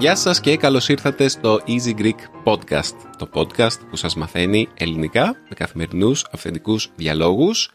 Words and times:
Γεια 0.00 0.16
σας 0.16 0.40
και 0.40 0.56
καλώς 0.56 0.88
ήρθατε 0.88 1.28
στο 1.28 1.60
Easy 1.66 1.98
Greek 1.98 2.14
Podcast, 2.44 2.94
το 3.18 3.28
podcast 3.34 3.78
που 3.90 3.96
σας 3.96 4.14
μαθαίνει 4.14 4.68
ελληνικά 4.74 5.24
με 5.24 5.54
καθημερινούς 5.54 6.26
αυθεντικούς 6.32 6.90
διαλόγους, 6.96 7.70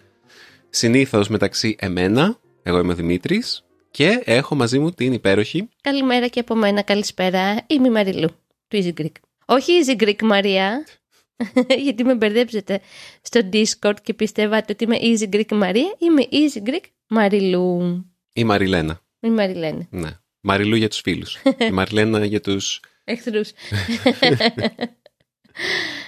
συνήθως 0.69 1.27
μεταξύ 1.27 1.75
εμένα, 1.79 2.37
εγώ 2.63 2.79
είμαι 2.79 2.91
ο 2.91 2.95
Δημήτρης, 2.95 3.65
και 3.95 4.21
έχω 4.25 4.55
μαζί 4.55 4.79
μου 4.79 4.91
την 4.91 5.13
υπέροχη... 5.13 5.69
Καλημέρα 5.81 6.27
και 6.27 6.39
από 6.39 6.55
μένα, 6.55 6.81
καλησπέρα, 6.81 7.63
είμαι 7.67 7.87
η 7.87 7.91
Μαριλού, 7.91 8.29
του 8.67 8.83
Easy 8.83 9.01
Greek. 9.01 9.11
Όχι 9.45 9.71
Easy 9.81 10.01
Greek 10.01 10.21
Μαρία, 10.21 10.85
γιατί 11.85 12.03
με 12.03 12.15
μπερδέψετε 12.15 12.81
στο 13.21 13.49
Discord 13.53 13.95
και 14.03 14.13
πιστεύατε 14.13 14.71
ότι 14.71 14.83
είμαι 14.83 14.97
Easy 15.01 15.35
Greek 15.35 15.51
Μαρία, 15.51 15.95
είμαι 15.97 16.27
Easy 16.31 16.69
Greek 16.69 16.83
Μαριλού. 17.07 18.05
Η 18.33 18.43
Μαριλένα. 18.43 19.01
Η 19.19 19.29
Μαριλένα. 19.29 19.87
Ναι. 19.89 20.09
Μαριλού 20.41 20.75
για 20.75 20.89
τους 20.89 20.99
φίλους. 20.99 21.37
η 21.57 21.71
Μαριλένα 21.71 22.25
για 22.25 22.41
τους... 22.41 22.79
Εχθρούς. 23.03 23.51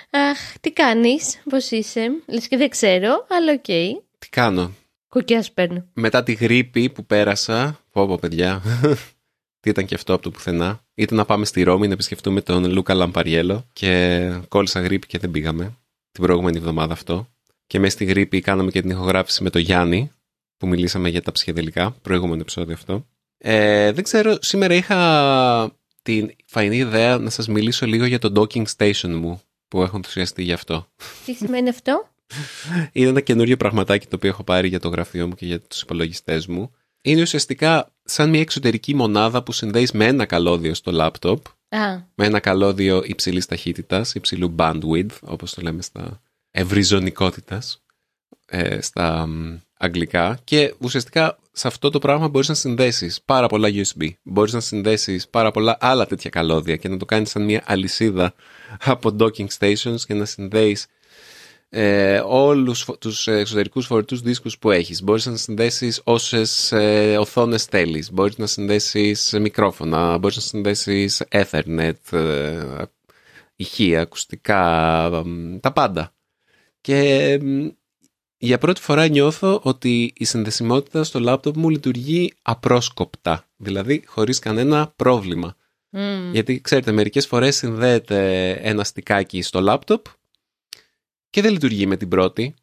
Αχ, 0.10 0.58
τι 0.62 0.72
κάνεις, 0.72 1.42
πώς 1.50 1.72
είσαι, 1.72 2.08
λες 2.28 2.48
και 2.48 2.58
δεν 2.58 2.70
ξέρω, 2.70 3.28
αλλά 3.30 3.52
οκ. 3.54 3.66
Τι 4.20 4.30
κάνω; 4.30 4.74
Κουκιά 5.10 5.52
σπέρνω. 5.52 5.86
Μετά 5.94 6.24
τη 6.24 6.34
γρίπη 6.34 6.90
που 6.90 7.06
πέρασα, 7.06 7.80
πω 7.92 8.08
πω 8.08 8.18
παιδιά, 8.18 8.62
τι 9.60 9.70
ήταν 9.70 9.86
και 9.86 9.96
αυτό 9.96 10.14
από 10.14 10.24
το 10.24 10.32
πουθενά, 10.32 10.86
ήταν 10.94 11.18
να 11.18 11.26
πάμε 11.26 11.46
στη 11.46 11.64
Ρώμη 11.64 11.88
να 11.88 11.94
επισκεφτούμε 11.94 12.42
τον 12.42 12.72
Luca 12.72 12.94
Lampariello 12.94 13.66
και 13.74 14.30
κόλλησα 14.48 14.80
γρίπη 14.80 15.08
και 15.08 15.18
δεν 15.18 15.32
πήγαμε 15.32 15.78
την 16.12 16.24
προηγούμενη 16.24 16.58
εβδομάδα 16.58 16.94
αυτό. 16.94 17.28
Και 17.68 17.80
μέσα 17.80 17.92
στη 17.92 18.06
γρήπη 18.06 18.42
κάναμε 18.42 18.72
και 18.72 18.82
την 18.82 18.90
ηχογράφηση 18.90 19.44
με 19.44 19.50
τον 19.50 19.62
Γιάννη, 19.62 20.12
που 20.58 20.68
μιλήσαμε 20.68 21.10
για 21.10 21.22
τα 21.22 21.32
ψυχεδελικά, 21.32 21.92
προηγούμενο 22.02 22.42
επεισόδιο 22.42 22.74
αυτό. 22.74 23.06
Ε, 23.38 23.92
δεν 23.92 24.04
ξέρω, 24.04 24.38
σήμερα 24.42 24.74
είχα 24.74 25.78
την 26.02 26.36
φαϊνή 26.46 26.78
ιδέα 26.78 27.18
να 27.18 27.30
σας 27.30 27.48
μιλήσω 27.48 27.86
λίγο 27.86 28.06
για 28.06 28.20
το 28.20 28.32
docking 28.36 28.66
station 28.78 29.10
μου 29.10 29.42
που 29.68 29.82
έχω 29.82 29.96
ενθουσιαστεί 29.96 30.44
γι' 30.44 30.54
αυτό. 30.54 30.88
Τι 31.26 31.34
σημαίνει 31.34 31.70
αυτό; 31.70 32.10
Είναι 32.92 33.10
ένα 33.10 33.22
καινούριο 33.22 33.58
πραγματάκι 33.58 34.08
το 34.08 34.16
οποίο 34.16 34.30
έχω 34.30 34.44
πάρει 34.44 34.68
για 34.68 34.80
το 34.80 34.90
γραφείο 34.90 35.28
μου 35.28 35.36
και 35.36 35.46
για 35.46 35.62
τους 35.62 35.82
υπολογιστές 35.82 36.48
μου. 36.48 36.72
Είναι 37.02 37.22
ουσιαστικά 37.22 37.92
σαν 38.04 38.30
μια 38.30 38.40
εξωτερική 38.40 38.96
μονάδα 38.96 39.44
που 39.44 39.52
συνδέεις 39.52 39.92
με 39.92 40.06
ένα 40.06 40.26
καλώδιο 40.26 40.74
στο 40.74 40.92
λάπτοπ. 40.92 41.46
Α, 41.70 41.96
Με 42.16 42.26
ένα 42.26 42.40
καλώδιο 42.40 43.02
υψηλής 43.06 43.46
ταχύτητας, 43.46 44.16
υψηλού 44.16 44.56
bandwidth, 44.58 45.20
όπως 45.22 45.54
το 45.54 45.62
λέμε 45.62 45.82
στα 45.82 46.22
ευρυζωνικότητας, 46.52 47.84
ε, 48.46 48.82
στα 48.82 49.28
μ, 49.28 49.58
αγγλικά. 49.78 50.40
Και 50.44 50.74
ουσιαστικά 50.80 51.38
σε 51.52 51.68
αυτό 51.68 51.90
το 51.90 52.00
πράγμα 52.00 52.28
μπορείς 52.28 52.48
να 52.48 52.54
συνδέσεις 52.54 53.22
πάρα 53.26 53.48
πολλά 53.48 53.70
USB. 53.72 54.10
Μπορείς 54.24 54.54
να 54.54 54.60
συνδέσεις 54.60 55.28
πάρα 55.28 55.52
πολλά 55.52 55.78
άλλα 55.80 56.06
τέτοια 56.06 56.30
καλώδια 56.30 56.76
και 56.76 56.90
να 56.90 56.98
το 56.98 57.06
κάνεις 57.06 57.30
σαν 57.30 57.44
μια 57.44 57.64
αλυσίδα 57.66 58.34
από 58.84 59.16
docking 59.20 59.48
stations 59.60 60.00
και 60.08 60.14
να 60.14 60.26
συνδέεις 60.26 60.88
ε, 61.70 62.17
όλους 62.30 62.82
φο- 62.84 62.98
τους 62.98 63.28
εξωτερικούς 63.28 63.86
φορητούς 63.86 64.22
δίσκους 64.22 64.58
που 64.58 64.72
έχεις. 64.72 65.04
Μπορείς 65.04 65.26
να 65.26 65.36
συνδέσεις 65.36 66.02
όσες 66.04 66.72
ε, 66.72 67.18
οθόνες 67.20 67.64
θέλεις. 67.64 68.12
Μπορείς 68.12 68.38
να 68.38 68.46
συνδέσεις 68.46 69.36
μικρόφωνα. 69.42 70.18
Μπορείς 70.18 70.36
να 70.36 70.42
συνδέσεις 70.42 71.24
Ethernet, 71.30 72.12
ε, 72.12 72.84
ηχεία, 73.56 74.02
ακουστικά, 74.02 75.10
μ, 75.26 75.58
τα 75.60 75.72
πάντα. 75.72 76.14
Και 76.82 77.40
μ, 77.42 77.68
για 78.38 78.58
πρώτη 78.58 78.82
φορά 78.82 79.08
νιώθω 79.08 79.60
ότι 79.64 80.14
η 80.18 80.26
συνδεσιμότητα 80.26 81.04
στο 81.04 81.20
λάπτοπ 81.20 81.58
μου 81.58 81.70
λειτουργεί 81.70 82.34
απρόσκοπτα. 82.42 83.46
Δηλαδή 83.58 84.04
χωρίς 84.06 84.40
κανένα 84.40 84.94
πρόβλημα. 84.96 85.56
μμ, 85.90 86.32
Γιατί 86.32 86.62
ξέρετε, 86.62 86.92
μερικές 86.92 87.28
φορές 87.28 87.56
συνδέεται 87.56 88.50
ένα 88.52 88.84
στικάκι 88.84 89.42
στο 89.42 89.62
λάπτοπ 89.62 90.06
και 91.38 91.44
δεν 91.44 91.52
λειτουργεί 91.52 91.86
με 91.86 91.98
την 91.98 92.08
πρώτη 92.08 92.54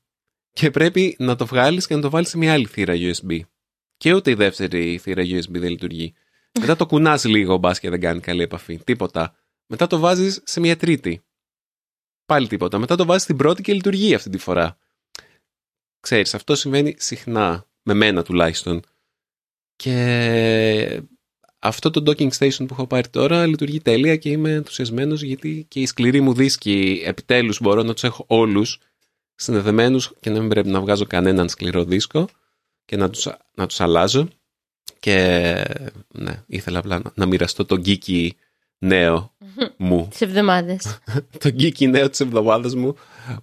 και 0.53 0.71
πρέπει 0.71 1.17
να 1.19 1.37
το 1.37 1.47
βγάλεις 1.47 1.87
και 1.87 1.95
να 1.95 2.01
το 2.01 2.11
βάλεις 2.11 2.29
σε 2.29 2.39
μια 2.39 2.53
άλλη 2.53 2.67
θύρα 2.67 2.95
USB. 2.97 3.41
Και 3.97 4.15
ούτε 4.15 4.31
η 4.31 4.35
δεύτερη 4.35 4.99
θύρα 4.99 5.23
USB 5.23 5.51
δεν 5.51 5.71
λειτουργεί. 5.71 6.15
Μετά 6.61 6.77
το 6.77 6.87
κουνάς 6.87 7.25
λίγο 7.25 7.57
μπας 7.57 7.81
και 7.81 7.91
δεν 7.91 8.01
κάνει 8.01 8.21
καλή 8.21 8.43
επαφή. 8.43 8.79
Τίποτα. 8.85 9.37
Μετά 9.67 9.87
το 9.87 9.99
βάζεις 9.99 10.41
σε 10.45 10.61
μια 10.61 10.77
τρίτη. 10.77 11.25
Πάλι 12.25 12.47
τίποτα. 12.47 12.79
Μετά 12.79 12.97
το 12.97 13.05
βάζεις 13.05 13.23
στην 13.23 13.37
πρώτη 13.37 13.63
και 13.63 13.73
λειτουργεί 13.73 14.15
αυτή 14.15 14.31
τη 14.31 14.39
φορά. 14.39 14.79
Ξέρεις, 16.01 16.35
αυτό 16.35 16.55
συμβαίνει 16.55 16.95
συχνά. 16.99 17.67
Με 17.83 17.95
μένα 17.95 18.23
τουλάχιστον. 18.23 18.83
Και 19.77 21.03
αυτό 21.65 21.91
το 21.91 22.03
docking 22.07 22.31
station 22.39 22.59
που 22.59 22.69
έχω 22.71 22.87
πάρει 22.87 23.09
τώρα 23.09 23.47
λειτουργεί 23.47 23.81
τέλεια 23.81 24.17
και 24.17 24.29
είμαι 24.29 24.53
ενθουσιασμένος 24.53 25.23
γιατί 25.23 25.67
και 25.69 25.81
οι 25.81 25.87
σκληροί 25.87 26.21
μου 26.21 26.35
δίσκοι 26.35 27.03
επιτέλους 27.05 27.61
μπορώ 27.61 27.83
να 27.83 27.93
τους 27.93 28.05
έχω 28.05 28.25
όλους 28.29 28.79
συνδεδεμένους 29.35 30.13
και 30.21 30.31
να 30.31 30.41
μην 30.41 30.49
πρέπει 30.49 30.69
να 30.69 30.81
βγάζω 30.81 31.07
κανέναν 31.07 31.49
σκληρό 31.49 31.85
δίσκο 31.85 32.29
και 32.85 32.97
να 32.97 33.11
τους, 33.11 33.29
να 33.55 33.67
τους 33.67 33.81
αλλάζω 33.81 34.29
και 35.01 35.15
ναι, 36.09 36.43
ήθελα 36.47 36.79
απλά 36.79 36.99
να, 36.99 37.13
να 37.15 37.27
μοιραστώ 37.27 37.65
το 37.65 37.83
geeky 37.85 38.29
νέο 38.79 39.35
μου 39.77 40.07
τις 40.11 40.21
εβδομάδες. 40.21 40.99
το 41.43 41.49
geeky 41.59 41.89
νέο 41.89 42.11
της 42.11 42.21
εβδομάδας 42.21 42.75
μου 42.75 42.95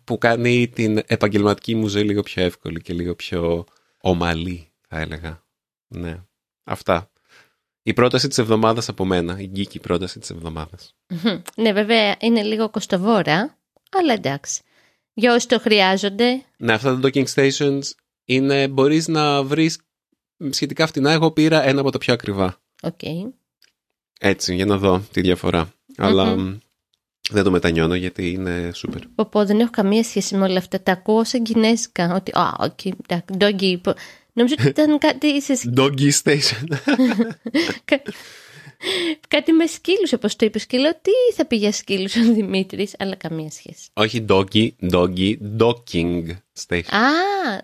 που 0.04 0.18
κάνει 0.18 0.68
την 0.68 1.02
επαγγελματική 1.06 1.76
μου 1.76 1.88
ζωή 1.88 2.04
λίγο 2.04 2.22
πιο 2.22 2.44
εύκολη 2.44 2.82
και 2.82 2.94
λίγο 2.94 3.16
πιο 3.16 3.66
ομαλή 4.02 4.72
θα 4.88 5.00
έλεγα. 5.00 5.44
Ναι, 5.88 6.24
αυτά. 6.64 7.11
Η 7.84 7.94
πρόταση 7.94 8.28
της 8.28 8.38
εβδομάδας 8.38 8.90
από 8.90 9.06
μένα, 9.06 9.40
η 9.40 9.52
geeky 9.56 9.82
πρόταση 9.82 10.20
της 10.20 10.30
εβδομάδας. 10.30 10.96
Μμμ. 11.08 11.42
ναι, 11.56 11.74
βέβαια 11.74 12.16
είναι 12.20 12.42
λίγο 12.44 12.70
κοστοβόρα, 12.70 13.58
αλλά 13.92 14.14
εντάξει. 14.14 14.62
Για 15.14 15.34
όσοι 15.34 15.48
το 15.48 15.60
χρειάζονται, 15.60 16.44
Ναι, 16.58 16.74
αυτά 16.74 17.00
τα 17.00 17.10
docking 17.14 17.26
stations 17.34 17.82
είναι, 18.26 18.68
μπορείς 18.68 19.08
να 19.08 19.44
βρεις 19.44 19.80
σχετικά 20.50 20.88
φτηνά. 20.88 21.12
Εγώ 21.12 21.32
πήρα 21.32 21.64
ένα 21.64 21.82
από 21.82 21.92
τα 21.92 21.98
πιο 21.98 22.14
ακριβά. 22.14 22.58
οκ. 22.82 23.00
Έτσι, 24.20 24.56
για 24.56 24.66
να 24.66 24.78
δω 24.78 25.04
τη 25.12 25.22
διαφορά. 25.22 25.74
Αλλά 25.98 26.36
μ, 26.36 26.58
δεν 27.32 27.44
το 27.44 27.52
μετανιώνω 27.52 27.96
γιατί 27.96 28.32
είναι 28.32 28.72
super. 28.76 29.00
Πω, 29.16 29.26
πω, 29.26 29.46
δεν 29.46 29.60
έχω 29.60 29.70
καμία 29.70 30.04
σχέση 30.04 30.36
με 30.36 30.44
όλα 30.46 30.58
αυτά. 30.58 30.82
Τα 30.82 30.92
ακούω 30.92 31.24
σαν 31.24 31.44
κινέζικα. 31.44 32.16
Ότι, 32.16 32.32
α, 32.32 32.56
οκ, 32.60 32.86
εντάξει, 32.86 33.36
doggy. 33.40 33.78
πω- 33.84 33.94
Νομίζω 34.34 34.56
ότι 34.60 34.68
ήταν 34.68 34.98
κάτι, 34.98 35.42
σε, 35.42 35.56
σκ- 35.56 35.70
Doggy 35.78 36.10
station. 36.24 36.68
κα- 37.86 38.02
κάτι 39.28 39.52
με 39.52 39.66
σκύλους, 39.66 40.14
όπως 40.14 40.36
το 40.36 40.46
είπες. 40.46 40.66
Και 40.66 40.78
λέω, 40.78 40.92
τι 40.92 41.12
θα 41.36 41.46
πει 41.46 41.56
για 41.56 41.72
σκύλους 41.72 42.16
ο 42.16 42.34
Δημήτρης, 42.34 42.94
αλλά 43.00 43.16
καμία 43.16 43.50
σχέση. 43.52 43.88
Όχι 43.94 44.26
doggy, 44.30 44.70
doggy, 44.92 45.36
docking 45.60 46.24
station. 46.68 46.94
Α, 46.94 47.02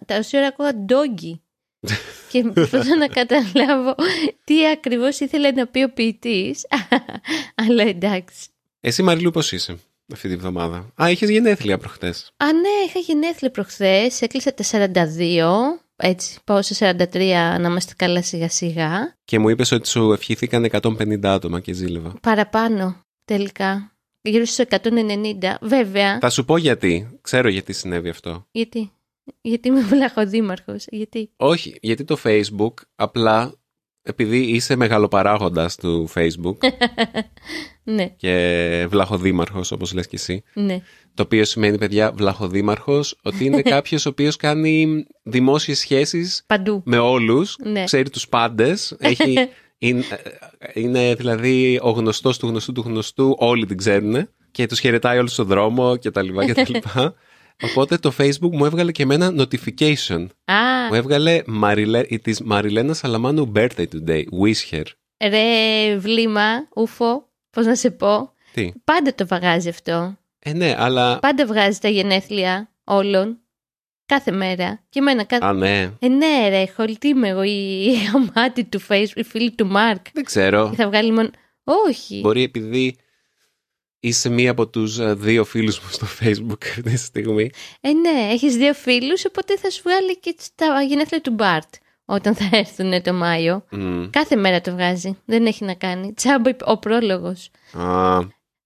τα 0.05 0.17
όση 0.17 0.37
ώρα 0.37 0.47
ακούω 0.47 0.69
doggy. 0.89 1.39
και 2.31 2.43
προσπαθώ 2.43 2.95
να 2.95 3.07
καταλάβω 3.07 3.95
τι 4.43 4.67
ακριβώς 4.67 5.19
ήθελε 5.19 5.51
να 5.51 5.67
πει 5.67 5.83
ο 5.83 5.89
ποιητής. 5.93 6.65
αλλά 7.67 7.83
εντάξει. 7.83 8.47
Εσύ 8.81 9.03
Μαριλού 9.03 9.31
πώς 9.31 9.51
είσαι 9.51 9.77
αυτή 10.13 10.27
τη 10.29 10.35
βδομάδα; 10.35 10.93
Α, 11.01 11.09
είχες 11.09 11.29
γενέθλια 11.29 11.77
προχτές. 11.77 12.31
Α, 12.37 12.45
ναι, 12.53 12.69
είχα 12.87 12.99
γενέθλια 12.99 13.51
προχθές, 13.51 14.21
έκλεισα 14.21 14.53
τα 14.53 14.63
42, 14.63 15.79
έτσι, 15.97 16.39
πάω 16.43 16.61
σε 16.61 16.95
43 17.13 17.13
να 17.59 17.67
είμαστε 17.67 17.93
καλά 17.97 18.21
σιγά 18.21 18.49
σιγά. 18.49 19.15
Και 19.25 19.39
μου 19.39 19.49
είπες 19.49 19.71
ότι 19.71 19.87
σου 19.87 20.11
ευχήθηκαν 20.11 20.65
150 20.71 21.19
άτομα 21.23 21.59
και 21.59 21.73
ζήλευα. 21.73 22.13
Παραπάνω, 22.21 23.01
τελικά, 23.25 23.91
γύρω 24.21 24.45
στους 24.45 24.65
190, 24.69 25.55
βέβαια, 25.61 26.19
Θα 26.19 26.29
σου 26.29 26.45
πω 26.45 26.57
γιατί. 26.57 27.19
Ξέρω 27.21 27.49
γιατί 27.49 27.73
συνέβη 27.73 28.09
αυτό. 28.09 28.47
γιατί, 28.51 28.91
γιατί 29.41 29.67
είμαι 29.67 29.81
βλαχοδήμαρχος, 29.91 30.85
γιατί; 30.89 31.31
Όχι, 31.37 31.77
γιατί 31.81 32.03
το 32.03 32.17
Facebook 32.23 32.73
απλά 32.95 33.53
επειδή 34.07 34.37
είσαι 34.37 34.75
μεγαλοπαράγοντας 34.75 35.75
του 35.75 36.09
Facebook 36.13 36.55
ναι, 37.83 38.05
και 38.17 38.85
βλαχοδήμαρχος 38.89 39.71
όπως 39.71 39.93
λες 39.93 40.07
και 40.07 40.15
εσύ 40.15 40.43
ναι, 40.53 40.81
το 41.13 41.23
οποίο 41.23 41.45
σημαίνει 41.45 41.77
παιδιά 41.77 42.11
βλαχοδήμαρχος 42.11 43.17
ότι 43.23 43.45
είναι 43.45 43.61
κάποιος 43.75 44.05
ο 44.05 44.09
οποίος 44.09 44.35
κάνει 44.35 45.05
δημόσιες 45.23 45.79
σχέσεις 45.79 46.43
παντού. 46.47 46.81
με 46.85 46.97
όλους, 46.97 47.55
Ναι. 47.63 47.83
ξέρει 47.83 48.09
τους 48.09 48.27
πάντες, 48.27 48.95
έχει, 48.99 49.35
είναι, 49.77 50.03
είναι 50.73 51.15
δηλαδή 51.15 51.79
ο 51.81 51.89
γνωστός 51.89 52.37
του 52.37 52.47
γνωστού 52.47 52.71
του 52.71 52.83
γνωστού, 52.85 53.35
όλοι 53.37 53.65
την 53.65 53.77
ξέρουν 53.77 54.29
και 54.51 54.65
τους 54.65 54.79
χαιρετάει 54.79 55.17
όλους 55.17 55.31
στον 55.31 55.45
δρόμο 55.45 55.95
και 55.95 56.11
τα 56.11 56.21
λοιπά 56.21 56.45
και 56.45 56.53
τα 56.53 56.65
λοιπά. 56.67 57.13
Οπότε 57.63 57.97
το 57.97 58.13
Facebook 58.17 58.51
μου 58.51 58.65
έβγαλε 58.65 58.91
και 58.91 59.03
εμένα 59.03 59.33
notification. 59.37 60.27
Α, 60.45 60.87
Μου 60.89 60.93
έβγαλε 60.93 61.41
Marile, 61.63 62.03
it 62.09 62.33
is 62.33 62.35
Marilena 62.51 62.91
Salamanu 63.01 63.51
birthday 63.53 63.85
today. 63.93 64.23
Wish 64.41 64.71
her. 64.71 64.83
Ρε 65.23 65.97
βλήμα, 65.97 66.67
ούφο, 66.75 67.29
πώς 67.49 67.65
να 67.65 67.75
σε 67.75 67.91
πω. 67.91 68.31
Τι; 68.53 68.71
Πάντα 68.83 69.15
το 69.15 69.27
βαγάζει 69.27 69.69
αυτό. 69.69 70.17
Ε, 70.39 70.53
ναι, 70.53 70.75
αλλά. 70.77 71.19
Πάντα 71.19 71.45
βγάζει 71.45 71.79
τα 71.79 71.89
γενέθλια 71.89 72.69
όλων. 72.83 73.37
Κάθε 74.05 74.31
μέρα. 74.31 74.83
Και 74.89 74.99
εμένα 74.99 75.23
κάθε... 75.23 75.45
Α, 75.45 75.53
ναι. 75.53 75.91
Ε, 75.99 76.07
ναι, 76.07 76.47
ρε, 76.49 76.65
χολτή 76.75 77.07
είμαι 77.07 77.27
εγώ 77.27 77.43
η 77.43 77.85
η 77.85 77.95
αμάτη 78.15 78.63
του 78.63 78.81
Facebook, 78.87 79.15
η 79.15 79.23
φίλη 79.23 79.51
του 79.51 79.67
Μάρκ. 79.67 80.05
Δεν 80.13 80.23
ξέρω. 80.23 80.69
Και 80.69 80.75
θα 80.75 80.87
βγάλει 80.87 81.11
μόνο. 81.11 81.29
Όχι. 81.63 82.19
Μπορεί 82.19 82.43
επειδή 82.43 82.95
είσαι 83.99 84.29
μία 84.29 84.51
από 84.51 84.67
τους 84.67 84.99
ε, 84.99 85.13
δύο 85.13 85.43
φίλους 85.43 85.79
μου 85.79 85.87
στο 85.89 86.07
facebook 86.19 86.65
αυτή 86.67 86.81
τη 86.81 86.97
στιγμή. 86.97 87.49
Ε, 87.81 87.91
ναι, 87.91 88.29
έχεις 88.31 88.55
δύο 88.55 88.73
φίλους, 88.73 89.25
οπότε 89.25 89.57
θα 89.57 89.69
σου 89.69 89.81
βγάλει 89.83 90.19
και 90.19 90.35
τα 90.55 90.81
γενέθλια 90.81 91.21
του 91.21 91.31
Μπάρτ 91.31 91.73
όταν 92.05 92.35
θα 92.35 92.49
έρθουν 92.51 93.01
το 93.01 93.13
Μάιο. 93.13 93.65
Μμ. 93.71 94.09
Κάθε 94.09 94.35
μέρα 94.35 94.61
το 94.61 94.71
βγάζει. 94.71 95.17
Δεν 95.25 95.45
έχει 95.45 95.65
να 95.65 95.73
κάνει. 95.73 96.13
Τσάμπο 96.13 96.49
ο 96.65 96.77
πρόλογος. 96.77 97.49
Α, 97.73 98.19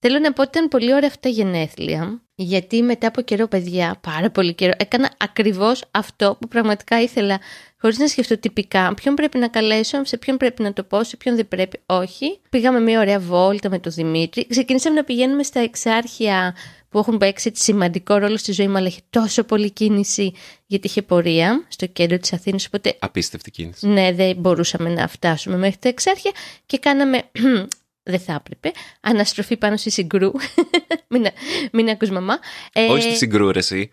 Θέλω 0.04 0.20
να 0.20 0.34
πω 0.34 0.42
ότι 0.42 0.58
ήταν 0.58 0.68
πολύ 0.68 0.94
ωραία 0.94 1.08
αυτά 1.08 1.20
τα 1.20 1.30
γενέθλια, 1.30 2.22
γιατί 2.42 2.82
μετά 2.82 3.08
από 3.08 3.22
καιρό, 3.22 3.48
παιδιά, 3.48 3.98
πάρα 4.02 4.30
πολύ 4.30 4.54
καιρό, 4.54 4.72
έκανα 4.78 5.12
ακριβώς 5.18 5.84
αυτό 5.92 6.38
που 6.40 6.48
πραγματικά 6.48 7.02
ήθελα, 7.02 7.40
χωρίς 7.82 7.98
να 7.98 8.08
σκεφτώ 8.08 8.38
τυπικά 8.38 8.94
ποιον 8.94 9.16
πρέπει 9.16 9.38
να 9.38 9.48
καλέσω, 9.48 10.06
σε 10.06 10.18
ποιον 10.18 10.38
πρέπει 10.38 10.64
να 10.64 10.74
το 10.74 10.84
πω, 10.84 11.04
σε 11.04 11.18
ποιον 11.18 11.36
δεν 11.36 11.48
πρέπει, 11.48 11.80
όχι. 11.86 12.40
Πήγαμε 12.50 12.80
μια 12.80 13.00
ωραία 13.00 13.20
βόλτα 13.20 13.70
με 13.70 13.80
τον 13.80 13.92
Δημήτρη, 13.92 14.48
ξεκινήσαμε 14.48 14.96
να 14.96 15.04
πηγαίνουμε 15.04 15.44
στα 15.44 15.60
εξάρχεια 15.60 16.56
που 16.90 16.98
έχουν 16.98 17.18
παίξει 17.18 17.48
έτσι 17.48 17.64
σημαντικό 17.64 18.16
ρόλο 18.16 18.38
στη 18.38 18.52
ζωή 18.52 18.68
μου, 18.68 18.78
αλλά 18.78 18.88
είχε 18.88 19.00
τόσο 19.10 19.44
πολύ 19.44 19.72
κίνηση 19.72 20.34
γιατί 20.66 20.88
είχε 20.88 21.02
πορεία 21.02 21.66
στο 21.68 21.86
κέντρο 21.86 22.18
της 22.18 22.34
Αθήνας, 22.34 22.66
οπότε 22.66 22.96
απίστευτη 23.00 23.52
κίνηση. 23.52 23.88
ναι, 23.88 24.12
δεν 24.14 24.36
μπορούσαμε 24.36 24.90
να 24.90 25.08
φτάσουμε 25.08 25.58
μέχρι 25.58 25.78
τα 25.80 25.90
εξάρχεια 25.90 26.32
και 26.66 26.78
κάναμε, 26.78 27.24
δεν 28.04 28.20
θα 28.20 28.34
έπρεπε, 28.34 28.72
αναστροφή 29.02 29.58
πάνω 29.58 29.78
στη 29.78 29.90
συγκρού. 29.92 30.32
μην, 31.10 31.26
μην 31.72 31.90
ακούς 31.90 32.10
μαμά. 32.10 32.40
Ε, 32.74 32.86
Όχι 32.86 33.02
στη 33.02 33.16
Συγγρού, 33.16 33.61
ρε 33.61 33.73
συ. 33.73 33.90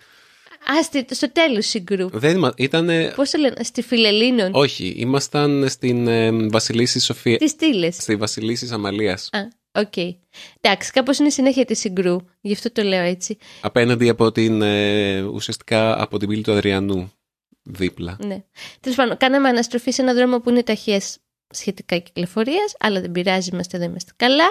Α, 0.72 0.82
στη- 0.82 1.06
στο 1.10 1.32
τέλος 1.32 1.66
Συγγρού. 1.66 2.08
Δεν 2.12 2.37
είμα- 2.37 2.52
ήτανε... 2.56 3.12
Πώς 3.16 3.31
το 3.31 3.38
λένε, 3.38 3.62
στη 3.62 3.82
Φιλελίνων. 3.82 4.50
Όχι, 4.55 4.94
ήμασταν 4.96 5.69
στην 5.69 6.06
ε, 6.08 6.49
Βασιλίσσης 6.49 7.00
Σοφίας. 7.00 7.37
Στις 7.37 7.50
στήλες. 7.50 7.94
Στη 7.96 8.16
Βασιλίσσης 8.16 8.69
Αμαλίας. 8.72 9.28
Α, 9.32 9.38
οκ. 9.81 9.96
Εντάξει, 10.60 10.93
κάπως 10.93 11.19
είναι 11.19 11.28
η 11.28 11.31
συνέχεια 11.31 11.64
της 11.64 11.78
Συγγρού. 11.78 12.16
Γι' 12.40 12.52
αυτό 12.52 12.72
το 12.72 12.82
λέω 12.82 13.02
έτσι. 13.02 13.38
Απέναντι 13.60 14.08
από 14.08 14.32
την, 14.32 14.62
ε, 14.62 15.20
ουσιαστικά 15.20 16.02
από 16.02 16.19
την 16.19 16.28
πύλη 16.28 16.43
του 16.43 16.52
Αδριανού. 16.52 17.12
Δίπλα. 17.62 18.16
Ναι. 18.25 18.44
Τέλος 18.81 18.96
πάντων, 18.96 19.16
κάναμε 19.16 19.49
αναστροφή 19.49 19.90
σε 19.90 20.02
έναν 20.02 20.16
δρόμο 20.16 20.40
που 20.40 20.50
είναι 20.50 20.62
ταχεία 20.62 21.00
σχετικά 21.50 21.98
κυκλοφορίας, 21.98 22.74
αλλά 22.78 23.00
δεν 23.00 23.12
πειράζει, 23.12 23.50
είμαστε 23.52 23.76
εδώ, 23.76 23.86
είμαστε 23.86 24.12
καλά. 24.16 24.48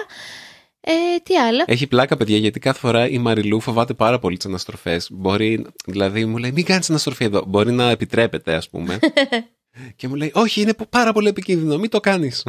Ε, 0.80 0.92
τι 1.22 1.36
άλλο; 1.36 1.64
Έχει 1.66 1.86
πλάκα, 1.86 2.16
παιδιά, 2.16 2.36
γιατί 2.36 2.60
κάθε 2.60 2.78
φορά 2.78 3.08
η 3.08 3.18
Μαριλού 3.18 3.60
φοβάται 3.60 3.94
πάρα 3.94 4.18
πολύ 4.18 4.36
τις 4.36 4.46
αναστροφές. 4.46 5.08
Μπορεί, 5.10 5.66
δηλαδή, 5.86 6.24
μου 6.24 6.36
λέει: 6.36 6.52
Μην 6.52 6.64
κάνεις 6.64 6.90
αναστροφή 6.90 7.24
εδώ. 7.24 7.44
Μπορεί 7.46 7.72
να 7.72 7.90
επιτρέπεται, 7.90 8.54
ας 8.54 8.68
πούμε. 8.68 8.98
και 9.96 10.08
μου 10.08 10.14
λέει: 10.14 10.30
Όχι, 10.34 10.60
είναι 10.60 10.74
πάρα 10.90 11.12
πολύ 11.12 11.28
επικίνδυνο, 11.28 11.78
μην 11.78 11.90
το 11.90 12.00
κάνεις. 12.00 12.46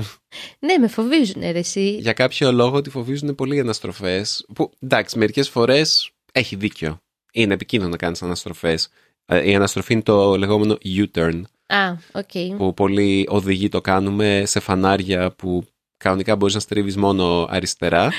Ναι, 0.59 0.77
με 0.77 0.87
φοβίζουν, 0.87 1.41
ρε 1.41 1.59
συ. 1.59 1.89
Για 1.89 2.13
κάποιο 2.13 2.51
λόγο 2.51 2.81
τη 2.81 2.89
φοβίζουν 2.89 3.35
πολύ 3.35 3.55
οι 3.55 3.59
αναστροφές. 3.59 4.45
Που 4.53 4.71
εντάξει, 4.79 5.17
μερικές 5.17 5.49
φορές 5.49 6.11
έχει 6.31 6.55
δίκιο. 6.55 7.01
Είναι 7.33 7.53
επικίνδυνο 7.53 7.91
να 7.91 7.97
κάνεις 7.97 8.21
αναστροφές. 8.21 8.89
Η 9.43 9.55
αναστροφή 9.55 9.93
είναι 9.93 10.01
το 10.01 10.37
λεγόμενο 10.37 10.77
U-turn. 10.83 11.41
Α, 11.69 11.95
οκ. 12.11 12.57
Που 12.57 12.73
πολλοί 12.73 13.25
οδηγοί 13.29 13.69
το 13.69 13.81
κάνουμε 13.81 14.43
σε 14.45 14.59
φανάρια 14.59 15.31
που 15.31 15.63
κανονικά 15.97 16.35
μπορείς 16.35 16.53
να 16.53 16.59
στρίβεις 16.59 16.97
μόνο 16.97 17.47
αριστερά. 17.49 18.11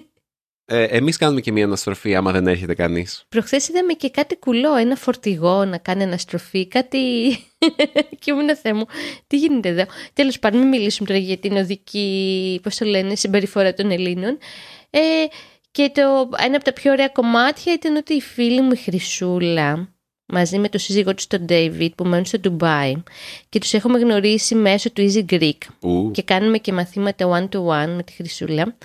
ε, 0.64 0.82
Εμείς 0.82 1.16
κάνουμε 1.16 1.40
και 1.40 1.52
μία 1.52 1.64
αναστροφή 1.64 2.14
άμα 2.14 2.32
δεν 2.32 2.46
έρχεται 2.46 2.74
κανείς. 2.74 3.24
Προχθές 3.28 3.68
είδαμε 3.68 3.92
και 3.92 4.10
κάτι 4.10 4.36
κουλό, 4.36 4.74
ένα 4.74 4.96
φορτηγό 4.96 5.64
να 5.64 5.78
κάνει 5.78 6.02
αναστροφή, 6.02 6.68
κάτι. 6.68 6.98
και 8.20 8.30
ήμουν 8.30 8.56
Θεέ 8.56 8.72
μου, 8.72 8.84
τι 9.26 9.38
γίνεται 9.38 9.68
εδώ; 9.68 9.84
Τέλος 10.12 10.38
πάντων, 10.38 10.60
μην 10.60 10.68
μιλήσουμε 10.68 11.08
τώρα 11.08 11.20
για 11.20 11.38
την 11.38 11.56
οδική, 11.56 12.60
πώς 12.62 12.76
το 12.76 12.84
λένε, 12.84 13.14
συμπεριφορά 13.14 13.74
των 13.74 13.90
Ελλήνων. 13.90 14.38
Ε, 14.90 15.00
και 15.70 15.90
το, 15.94 16.28
ένα 16.44 16.56
από 16.56 16.64
τα 16.64 16.72
πιο 16.72 16.92
ωραία 16.92 17.08
κομμάτια 17.08 17.72
ήταν 17.72 17.96
ότι 17.96 18.14
η 18.14 18.20
φίλη 18.20 18.60
μου 18.60 18.72
η 18.72 18.76
Χρυσούλα, 18.76 19.93
μαζί 20.26 20.58
με 20.58 20.68
τον 20.68 20.80
σύζυγό 20.80 21.14
του 21.14 21.24
τον 21.28 21.46
David 21.48 21.88
που 21.96 22.04
μένουν 22.04 22.24
στο 22.24 22.38
Ντουμπάι 22.38 22.94
και 23.48 23.58
τους 23.58 23.72
έχουμε 23.72 23.98
γνωρίσει 23.98 24.54
μέσω 24.54 24.90
του 24.92 25.10
Easy 25.12 25.24
Greek 25.32 25.58
Ου, 25.80 26.10
και 26.10 26.22
κάνουμε 26.22 26.58
και 26.58 26.72
μαθήματα 26.72 27.28
one 27.28 27.56
to 27.56 27.66
one 27.66 27.94
με 27.96 28.02
τη 28.02 28.12
Χρυσούλα. 28.12 28.76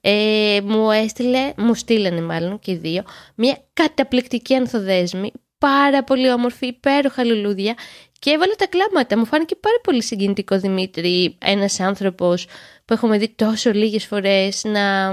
Ε, 0.00 0.60
μου 0.64 0.90
έστειλε, 0.90 1.52
μου 1.56 1.74
στείλανε 1.74 2.20
μάλλον 2.20 2.58
και 2.58 2.70
οι 2.70 2.76
δύο, 2.76 3.02
μια 3.34 3.58
καταπληκτική 3.72 4.54
ανθοδέσμη, 4.54 5.32
πάρα 5.58 6.04
πολύ 6.04 6.32
όμορφη, 6.32 6.66
υπέροχα 6.66 7.24
λουλούδια 7.24 7.74
και 8.18 8.30
έβαλε 8.30 8.52
τα 8.58 8.66
κλάματα. 8.66 9.18
Μου 9.18 9.24
φάνηκε 9.24 9.56
πάρα 9.56 9.76
πολύ 9.82 10.02
συγκινητικό 10.02 10.58
Δημήτρη, 10.58 11.36
ένας 11.38 11.80
άνθρωπος 11.80 12.46
που 12.84 12.92
έχουμε 12.92 13.18
δει 13.18 13.28
τόσο 13.28 13.70
λίγες 13.72 14.04
φορές 14.06 14.64
να, 14.64 15.12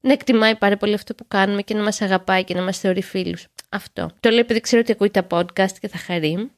να 0.00 0.12
εκτιμάει 0.12 0.56
πάρα 0.56 0.76
πολύ 0.76 0.94
αυτό 0.94 1.14
που 1.14 1.24
κάνουμε 1.28 1.62
και 1.62 1.74
να 1.74 1.82
μας 1.82 2.00
αγαπάει 2.00 2.44
και 2.44 2.54
να 2.54 2.62
μας 2.62 2.78
θεωρεί 2.78 3.02
φίλους. 3.02 3.46
Αυτό. 3.76 4.10
Το 4.20 4.30
λέω 4.30 4.38
επειδή 4.38 4.60
ξέρω 4.60 4.80
ότι 4.82 4.92
ακούει 4.92 5.10
τα 5.10 5.26
podcast 5.30 5.72
και 5.80 5.88
θα 5.88 5.98
χαρεί. 5.98 6.50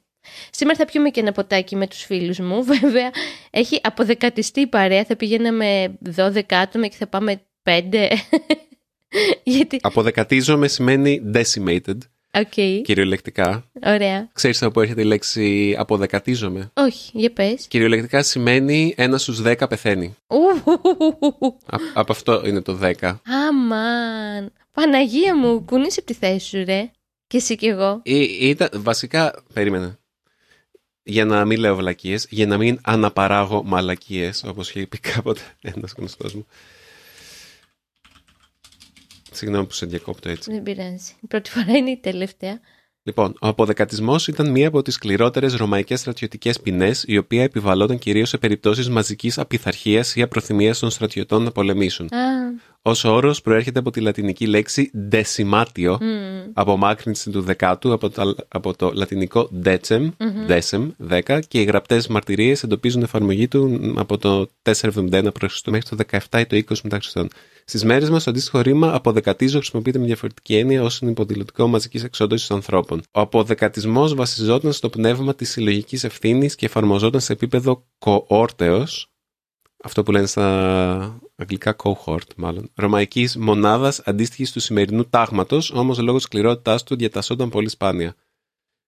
Σήμερα 0.51 0.77
θα 0.77 0.85
πιούμε 0.85 1.09
και 1.09 1.19
ένα 1.19 1.31
ποτάκι 1.31 1.75
με 1.75 1.87
τους 1.87 2.03
φίλους 2.03 2.39
μου. 2.39 2.63
Βέβαια, 2.81 3.09
έχει 3.49 3.79
αποδεκατιστεί 3.83 4.59
η 4.61 4.67
παρέα. 4.67 5.03
Θα 5.05 5.15
πηγαίναμε 5.15 5.97
12 6.15 6.41
άτομα 6.49 6.87
και 6.87 6.95
θα 6.97 7.07
πάμε 7.07 7.41
5. 7.63 7.81
Γιατί, 9.43 9.79
Αποδεκατίζομαι 9.81 10.67
σημαίνει 10.67 11.21
decimated, 11.33 11.97
OK, 12.33 12.81
κυριολεκτικά. 12.83 13.63
ωραία. 13.85 14.29
Ξέρεις 14.33 14.61
από 14.63 14.71
πού 14.71 14.81
έρχεται 14.81 15.01
η 15.01 15.05
λέξη 15.05 15.75
αποδεκατίζομαι; 15.77 16.71
Όχι, 16.73 17.11
για 17.13 17.31
πες. 17.31 17.67
Κυριολεκτικά 17.67 18.23
σημαίνει 18.23 18.93
ένα 18.97 19.17
στους 19.17 19.41
10 19.45 19.69
πεθαίνει. 19.69 20.15
Ου, 20.27 20.37
Α- 21.65 21.77
από 21.93 22.11
αυτό 22.11 22.41
είναι 22.45 22.61
το 22.61 22.79
10. 22.81 22.91
Αμάν. 23.47 24.51
Παναγία 24.73 25.35
μου, 25.35 25.65
κουνήσει 25.65 25.97
από 25.99 26.07
τη 26.07 26.13
θέση 26.13 26.47
σου, 26.47 26.63
ρε. 26.65 26.91
Και 27.29 27.37
εσύ 27.37 27.55
κι 27.55 27.65
εγώ. 27.65 28.01
Ή- 28.03 28.49
Ήταν, 28.49 28.69
βασικά, 28.73 29.43
περίμενε. 29.53 29.97
Για 31.03 31.25
να 31.25 31.45
μην 31.45 31.59
λέω 31.59 31.75
βλακίες, 31.75 32.27
για 32.29 32.45
να 32.45 32.57
μην 32.57 32.79
αναπαράγω 32.83 33.63
μαλακίες, 33.63 34.43
όπως 34.43 34.69
είχε 34.69 34.87
πει 34.87 34.97
κάποτε 34.99 35.41
ένας 35.61 35.93
γνωστός 35.97 36.33
μου. 36.33 36.45
Συγγνώμη 39.31 39.65
που 39.65 39.73
σε 39.73 39.85
διακόπτω 39.85 40.29
έτσι. 40.29 40.51
Δεν 40.51 40.63
πειράζει. 40.63 41.13
Η 41.21 41.27
πρώτη 41.27 41.49
φορά 41.49 41.77
είναι 41.77 41.89
η 41.89 41.97
τελευταία. 41.97 42.59
Λοιπόν, 43.03 43.35
ο 43.41 43.47
αποδεκατισμός 43.47 44.27
ήταν 44.27 44.51
μία 44.51 44.67
από 44.67 44.81
τις 44.81 44.93
σκληρότερες 44.93 45.55
ρωμαϊκές 45.55 45.99
στρατιωτικές 45.99 46.59
ποινές, 46.59 47.03
η 47.07 47.17
οποία 47.17 47.43
επιβαλλόταν 47.43 47.97
κυρίως 47.97 48.29
σε 48.29 48.37
περιπτώσεις 48.37 48.89
μαζικής 48.89 49.37
απειθαρχίας 49.37 50.15
ή 50.15 50.21
απροθυμίας 50.21 50.79
των 50.79 50.89
στρατιωτών 50.89 51.43
να 51.43 51.51
πολεμήσουν. 51.51 52.05
Α, 52.05 52.29
Ω 52.81 52.91
όρος 53.03 53.41
προέρχεται 53.41 53.79
από 53.79 53.91
τη 53.91 54.01
λατινική 54.01 54.47
λέξη 54.47 54.91
decimatio, 55.11 55.97
μμ. 55.99 56.51
απομάκρυνση 56.53 57.29
του 57.31 57.41
δεκάτου 57.41 57.93
από 57.93 58.09
το, 58.09 58.35
από 58.47 58.75
το 58.75 58.91
λατινικό 58.93 59.49
decem, 59.63 60.09
decem, 60.47 60.87
10, 61.09 61.39
και 61.47 61.61
οι 61.61 61.63
γραπτές 61.63 62.07
μαρτυρίες 62.07 62.63
εντοπίζουν 62.63 63.01
εφαρμογή 63.01 63.47
του 63.47 63.93
από 63.97 64.17
το 64.17 64.49
471 64.61 65.27
π.Χ. 65.33 65.67
μέχρι 65.67 65.95
το 65.95 65.97
17 66.29 66.39
ή 66.39 66.45
το 66.45 66.73
20 66.73 66.75
μετά 66.83 66.97
Χριστόν. 66.97 67.27
Στις 67.69 67.83
μέρες 67.83 68.09
μας, 68.09 68.23
το 68.23 68.29
αντίστοιχο 68.29 68.61
ρήμα 68.61 68.93
αποδεκατίζω 68.93 69.57
χρησιμοποιείται 69.57 69.99
με 69.99 70.05
διαφορετική 70.05 70.55
έννοια 70.55 70.83
ως 70.83 71.01
υποδηλωτικό 71.01 71.67
μαζικής 71.67 72.03
εξόντωσης 72.03 72.47
των 72.47 72.55
ανθρώπων. 72.55 73.01
Ο 73.11 73.19
αποδεκατισμός 73.19 74.13
βασιζόταν 74.13 74.71
στο 74.73 74.89
πνεύμα 74.89 75.35
της 75.35 75.49
συλλογικής 75.49 76.03
ευθύνης 76.03 76.55
και 76.55 76.65
εφαρμοζόταν 76.65 77.21
σε 77.21 77.33
επίπεδο 77.33 77.87
κοόρτεο, 77.97 78.85
αυτό 79.83 80.03
που 80.03 80.11
λένε 80.11 80.25
στα 80.25 81.19
αγγλικά 81.35 81.75
cohort 81.83 82.35
μάλλον, 82.37 82.71
ρωμαϊκής 82.75 83.37
μονάδας 83.37 83.99
αντίστοιχης 83.99 84.51
του 84.51 84.59
σημερινού 84.59 85.09
τάγματος, 85.09 85.71
όμως 85.71 85.99
λόγω 85.99 86.17
τη 86.17 86.23
σκληρότητάς 86.23 86.83
του 86.83 86.95
διατασσόταν 86.95 87.49
πολύ 87.49 87.69
σπάνια. 87.69 88.15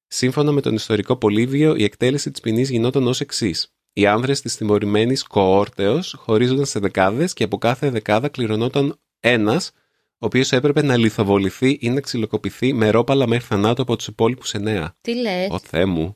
Σύμφωνα 0.08 0.52
με 0.52 0.62
τον 0.62 0.74
ιστορικό 0.74 1.16
Πολύβιο, 1.16 1.76
η 1.76 1.84
εκτέλεση 1.84 2.32
της 2.32 2.42
ποινής 2.42 2.70
γινόταν 2.70 3.08
ως 3.08 3.22
εξής. 3.22 3.74
Οι 3.94 4.06
άνδρες 4.06 4.42
της 4.42 4.56
τιμωρημένης 4.56 5.24
κοόρτεως 5.24 6.16
χωρίζονταν 6.18 6.66
σε 6.66 6.80
δεκάδες 6.80 7.34
και 7.34 7.44
από 7.44 7.58
κάθε 7.58 7.90
δεκάδα 7.90 8.30
κληρονόταν 8.30 9.00
ένας, 9.20 9.72
ο 10.12 10.26
οποίος 10.26 10.52
έπρεπε 10.52 10.82
να 10.84 10.98
λιθοβοληθεί 10.98 11.78
ή 11.82 11.90
να 11.90 12.02
ξυλοκοπηθεί 12.02 12.74
με 12.74 12.90
ρόπαλα 12.90 13.28
μέχρι 13.28 13.46
θανάτου 13.46 13.82
από 13.82 13.96
τους 13.96 14.08
υπόλοιπους 14.08 14.54
εννέα. 14.54 14.96
Τι 15.02 15.16
λες; 15.16 15.48
Ω 15.50 15.60
Θεέ 15.60 15.86
μου. 15.86 16.16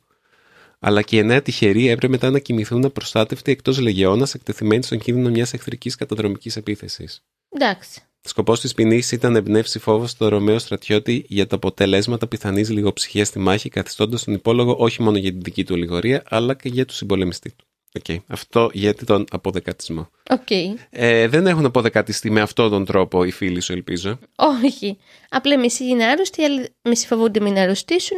Αλλά 0.79 1.01
και 1.01 1.15
οι 1.15 1.20
εννέα 1.20 1.41
τυχεροί 1.41 1.88
έπρεπε 1.88 2.12
μετά 2.12 2.29
να 2.29 2.39
κοιμηθούν 2.39 2.86
απροστάτευτοι 2.86 3.51
εκτός 3.51 3.79
λεγεώνας 3.79 4.34
εκτεθειμένοι 4.34 4.84
στον 4.84 5.00
κίνδυνο 5.00 5.29
μιας 5.29 5.53
εχθρικής 5.53 5.96
καταδρομικής 5.96 6.55
επίθεσης. 6.55 7.24
Εντάξει. 7.50 8.01
Σκοπός 8.27 8.60
της 8.60 8.74
ποινής 8.74 9.12
ήταν 9.12 9.32
να 9.32 9.38
εμπνεύσει 9.38 9.79
φόβο 9.79 10.08
στο 10.08 10.27
Ρωμαίο 10.27 10.60
στρατιώτη 10.60 11.25
για 11.27 11.48
τα 11.48 11.55
αποτελέσματα 11.55 12.27
πιθανής 12.27 12.70
λιγοψυχίας 12.70 13.27
στη 13.27 13.39
μάχη, 13.39 13.70
καθιστώντας 13.70 14.24
τον 14.24 14.34
υπόλογο 14.34 14.75
όχι 14.79 15.01
μόνο 15.01 15.17
για 15.17 15.32
την 15.32 15.41
δική 15.41 15.63
του 15.63 15.72
ολιγωρία, 15.75 16.24
αλλά 16.29 16.53
και 16.53 16.70
για 16.70 16.86
τους 16.86 16.96
συμπολεμιστές 16.95 17.51
του. 17.55 17.65
Οκ. 17.98 18.22
Αυτό 18.27 18.70
για 18.74 19.05
τον 19.05 19.25
αποδεκατισμό. 19.32 20.10
Οκ. 20.29 20.50
Ε, 20.89 21.27
δεν 21.27 21.48
έχουν 21.48 21.65
αποδεκατιστεί 21.65 22.29
με 22.29 22.41
αυτόν 22.41 22.70
τον 22.70 22.86
τρόπο 22.86 23.24
οι 23.24 23.32
φίλοι 23.32 23.60
σου, 23.62 23.74
ελπίζω. 23.74 24.20
Όχι. 24.36 24.98
Απλά 25.29 25.60
μισοί 25.60 25.84
είναι 25.84 26.05
άρρωστοι, 26.05 26.44
άλλοι 26.44 26.70
μισοί 26.82 27.08
φοβούνται 27.08 27.39
μην 27.39 27.58
αρρωστήσουν. 27.58 28.17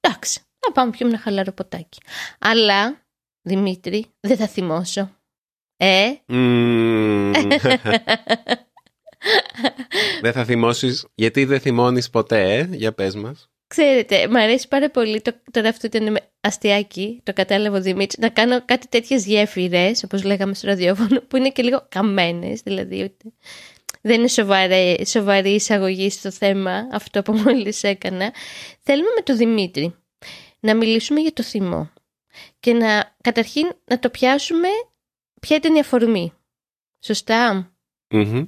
Εντάξει. 0.00 0.40
Θα 0.58 0.72
πάμε 0.72 0.90
πιούμε 0.90 1.12
ένα 1.12 1.20
χαλαρό 1.20 1.52
ποτάκι. 1.52 1.98
Αλλά, 2.38 3.06
Δημήτρη, 3.42 4.06
δεν 4.20 4.36
θα 4.36 4.46
θυμώσω. 4.46 5.10
Ε, 5.76 6.12
Μμμ. 6.26 7.32
δεν 10.22 10.32
θα 10.32 10.44
θυμώσεις. 10.44 11.06
Γιατί 11.14 11.44
δεν 11.44 11.60
θυμώνεις 11.60 12.10
ποτέ, 12.10 12.54
ε; 12.58 12.68
Για 12.70 12.92
πες 12.92 13.14
μας. 13.14 13.50
ξέρετε, 13.66 14.28
μου 14.28 14.38
αρέσει 14.38 14.68
πάρα 14.68 14.90
πολύ, 14.90 15.20
το, 15.20 15.32
τώρα 15.50 15.68
αυτό 15.68 15.86
ήταν 15.86 16.12
με 16.12 16.20
αστιάκι, 16.40 17.20
το 17.22 17.32
κατάλαβε 17.32 17.76
ο 17.78 17.80
Δημήτρης, 17.80 18.18
να 18.18 18.28
κάνω 18.28 18.64
κάτι 18.64 18.88
τέτοιες 18.88 19.26
γέφυρες, 19.26 20.02
όπως 20.02 20.22
λέγαμε 20.22 20.54
στο 20.54 20.66
ραδιόφωνο, 20.66 21.20
που 21.28 21.36
είναι 21.36 21.48
και 21.48 21.62
λίγο 21.62 21.86
καμένες, 21.88 22.60
δηλαδή 22.60 23.02
ότι 23.02 23.34
δεν 24.00 24.18
είναι 24.18 24.28
σοβαρή, 24.28 25.06
σοβαρή 25.06 25.50
εισαγωγή 25.50 26.10
στο 26.10 26.30
θέμα 26.30 26.88
αυτό 26.92 27.22
που 27.22 27.32
μόλις 27.32 27.82
έκανα. 27.82 28.32
Θέλουμε 28.80 29.08
με 29.16 29.22
τον 29.22 29.36
Δημήτρη 29.36 29.94
να 30.60 30.74
μιλήσουμε 30.74 31.20
για 31.20 31.32
το 31.32 31.42
θυμό 31.42 31.92
και 32.60 32.72
να 32.72 33.16
καταρχήν 33.20 33.72
να 33.84 33.98
το 33.98 34.10
πιάσουμε 34.10 34.68
ποια 35.40 35.56
ήταν 35.56 35.74
η 35.74 35.78
αφορμή. 35.78 36.32
Σωστά; 37.00 37.72
Μμμ. 38.10 38.46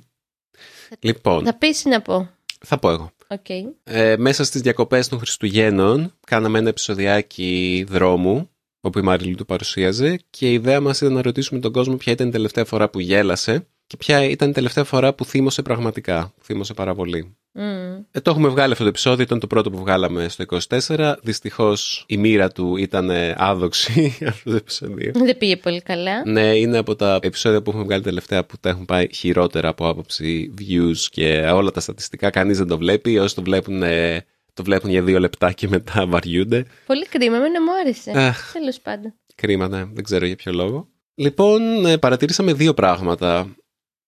Λοιπόν, 1.00 1.44
Θα 1.44 1.54
πεις 1.54 1.84
ή 1.84 1.88
να 1.88 2.00
πω; 2.00 2.28
θα 2.60 2.78
πω 2.78 2.90
εγώ. 2.90 3.10
Οκ. 3.28 3.48
Ε, 3.84 4.16
μέσα 4.16 4.44
στις 4.44 4.60
διακοπές 4.60 5.08
των 5.08 5.18
Χριστουγέννων 5.18 6.12
κάναμε 6.26 6.58
ένα 6.58 6.68
επεισοδιάκι 6.68 7.84
δρόμου 7.88 8.50
όπου 8.80 8.98
η 8.98 9.02
Μαριλού 9.02 9.34
το 9.34 9.44
παρουσίαζε 9.44 10.18
και 10.30 10.50
η 10.50 10.52
ιδέα 10.52 10.80
μας 10.80 11.00
ήταν 11.00 11.12
να 11.12 11.22
ρωτήσουμε 11.22 11.60
τον 11.60 11.72
κόσμο 11.72 11.96
ποια 11.96 12.12
ήταν 12.12 12.28
η 12.28 12.30
τελευταία 12.30 12.64
φορά 12.64 12.88
που 12.88 13.00
γέλασε 13.00 13.66
και 13.86 13.96
ποια 13.96 14.24
ήταν 14.24 14.50
η 14.50 14.52
τελευταία 14.52 14.84
φορά 14.84 15.14
που 15.14 15.24
θύμωσε 15.24 15.62
πραγματικά, 15.62 16.32
που 16.36 16.44
θύμωσε 16.44 16.74
πάρα 16.74 16.94
πολύ. 16.94 17.36
Μμ. 17.56 18.04
Ε, 18.10 18.20
το 18.20 18.30
έχουμε 18.30 18.48
βγάλει 18.48 18.72
αυτό 18.72 18.82
το 18.82 18.88
επεισόδιο, 18.88 19.22
ήταν 19.22 19.38
το 19.38 19.46
πρώτο 19.46 19.70
που 19.70 19.78
βγάλαμε 19.78 20.28
στο 20.28 20.44
24. 20.68 21.14
Δυστυχώς 21.22 22.04
η 22.08 22.16
μοίρα 22.16 22.50
του 22.50 22.76
ήταν 22.76 23.10
ε, 23.10 23.34
άδοξη 23.38 24.16
αυτό 24.28 24.50
το 24.50 24.56
επεισόδιο. 24.56 25.12
Δεν 25.14 25.38
πήγε 25.38 25.56
πολύ 25.56 25.82
καλά. 25.82 26.22
Ναι, 26.28 26.56
είναι 26.56 26.78
από 26.78 26.96
τα 26.96 27.18
επεισόδια 27.22 27.62
που 27.62 27.70
έχουμε 27.70 27.84
βγάλει 27.84 28.02
τελευταία 28.02 28.44
που 28.44 28.54
τα 28.60 28.68
έχουν 28.68 28.84
πάει 28.84 29.08
χειρότερα 29.14 29.68
από 29.68 29.88
άποψη 29.88 30.54
views 30.58 30.96
και 31.10 31.38
όλα 31.38 31.70
τα 31.70 31.80
στατιστικά. 31.80 32.30
Κανείς 32.30 32.58
δεν 32.58 32.66
το 32.66 32.78
βλέπει. 32.78 33.18
Όσοι 33.18 33.34
το 33.34 33.42
βλέπουν, 33.42 33.82
ε, 33.82 34.24
το 34.52 34.62
βλέπουν 34.62 34.90
για 34.90 35.02
δύο 35.02 35.18
λεπτά 35.18 35.52
και 35.52 35.68
μετά 35.68 36.06
βαριούνται. 36.06 36.66
Πολύ 36.86 37.06
κρίμα, 37.06 37.36
εμένα 37.36 37.62
μου 37.62 37.72
άρεσε. 37.80 38.10
Αχ. 38.14 38.52
Τέλος 38.52 38.80
πάντων. 38.80 39.14
Κρίμα, 39.34 39.68
ναι, 39.68 39.84
δεν 39.92 40.04
ξέρω 40.04 40.26
για 40.26 40.36
ποιο 40.36 40.52
λόγο. 40.52 40.88
Λοιπόν, 41.14 41.86
ε, 41.86 41.96
παρατήρησαμε 41.98 42.52
δύο 42.52 42.74
πράγματα 42.74 43.56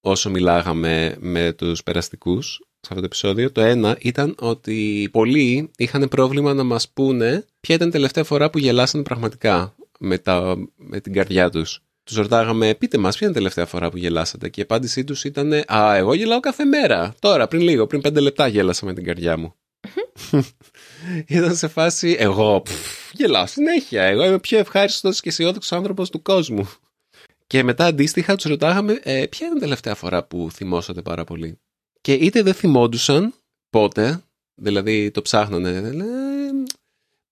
όσο 0.01 0.31
μιλάγαμε 0.31 1.17
με 1.21 1.53
τους 1.53 1.83
περαστικούς 1.83 2.61
σε 2.81 2.89
αυτό 2.89 3.01
το 3.01 3.05
επεισόδιο. 3.05 3.53
Το 3.53 3.61
ένα 3.61 3.97
ήταν 4.01 4.35
ότι 4.39 5.09
πολλοί 5.13 5.71
είχαν 5.77 6.09
πρόβλημα 6.09 6.55
να 6.55 6.63
μας 6.63 6.89
πούνε 6.89 7.45
ποια 7.61 7.75
ήταν 7.75 7.89
η 7.89 7.91
τελευταία 7.91 8.25
φορά 8.25 8.51
που 8.51 8.59
γελάσανε 8.59 9.03
πραγματικά 9.03 9.75
με, 9.99 10.19
τα, 10.19 10.57
με 10.77 11.01
την 11.01 11.13
καρδιά 11.13 11.51
τους. 11.51 11.81
Τους 12.05 12.17
ρωτάγαμε, 12.17 12.75
πείτε 12.75 12.99
μας, 12.99 13.17
ποια 13.17 13.27
είναι 13.27 13.37
η 13.37 13.39
τελευταία 13.39 13.67
φορά 13.67 13.91
που 13.91 13.97
γελάσατε; 13.97 14.49
Και 14.49 14.61
η 14.61 14.63
απάντησή 14.63 15.05
τους 15.05 15.25
ήταν, 15.25 15.53
Α, 15.53 15.95
εγώ 15.95 16.15
γελάω 16.15 16.41
κάθε 16.41 16.65
μέρα. 16.65 17.15
Τώρα, 17.19 17.49
πριν 17.49 17.63
λίγο, 17.63 17.87
πριν 17.87 18.01
πέντε 18.01 18.21
λεπτά 18.21 18.47
γέλασα 18.47 18.87
με 18.87 18.95
την 18.95 19.05
καρδιά 19.05 19.37
μου. 19.37 19.55
Ήταν 21.27 21.57
σε 21.57 21.69
φάση, 21.69 22.17
εγώ 22.19 22.61
πφ, 22.61 23.13
γελάω 23.13 23.47
συνέχεια. 23.47 24.03
Εγώ 24.03 24.25
είμαι 24.25 24.35
ο 24.35 24.41
πιο 24.41 24.59
ευχάριστος 24.59 25.21
και 25.21 25.29
αισιόδοξος 25.29 25.73
άνθρωπος 25.73 26.11
του 26.11 26.23
κόσμου. 26.23 26.71
Και 27.47 27.63
μετά 27.63 27.85
αντίστοιχα 27.85 28.35
τους 28.35 28.45
ρωτάγαμε, 28.45 29.01
ε, 29.03 29.27
ποια 29.27 29.47
είναι 29.47 29.57
η 29.57 29.61
τελευταία 29.61 29.95
φορά 29.95 30.25
που 30.25 30.49
θυμόσατε 30.53 31.03
πάρα 31.03 31.25
πολύ; 31.25 31.61
Και 32.07 32.13
είτε 32.13 32.43
δεν 32.43 32.55
θυμόντουσαν 32.55 33.35
πότε, 33.71 34.23
δηλαδή 34.55 35.11
το 35.11 35.23
ψάχνανε, 35.23 35.81
λένε, 35.81 36.05
«Ε, 36.05 36.63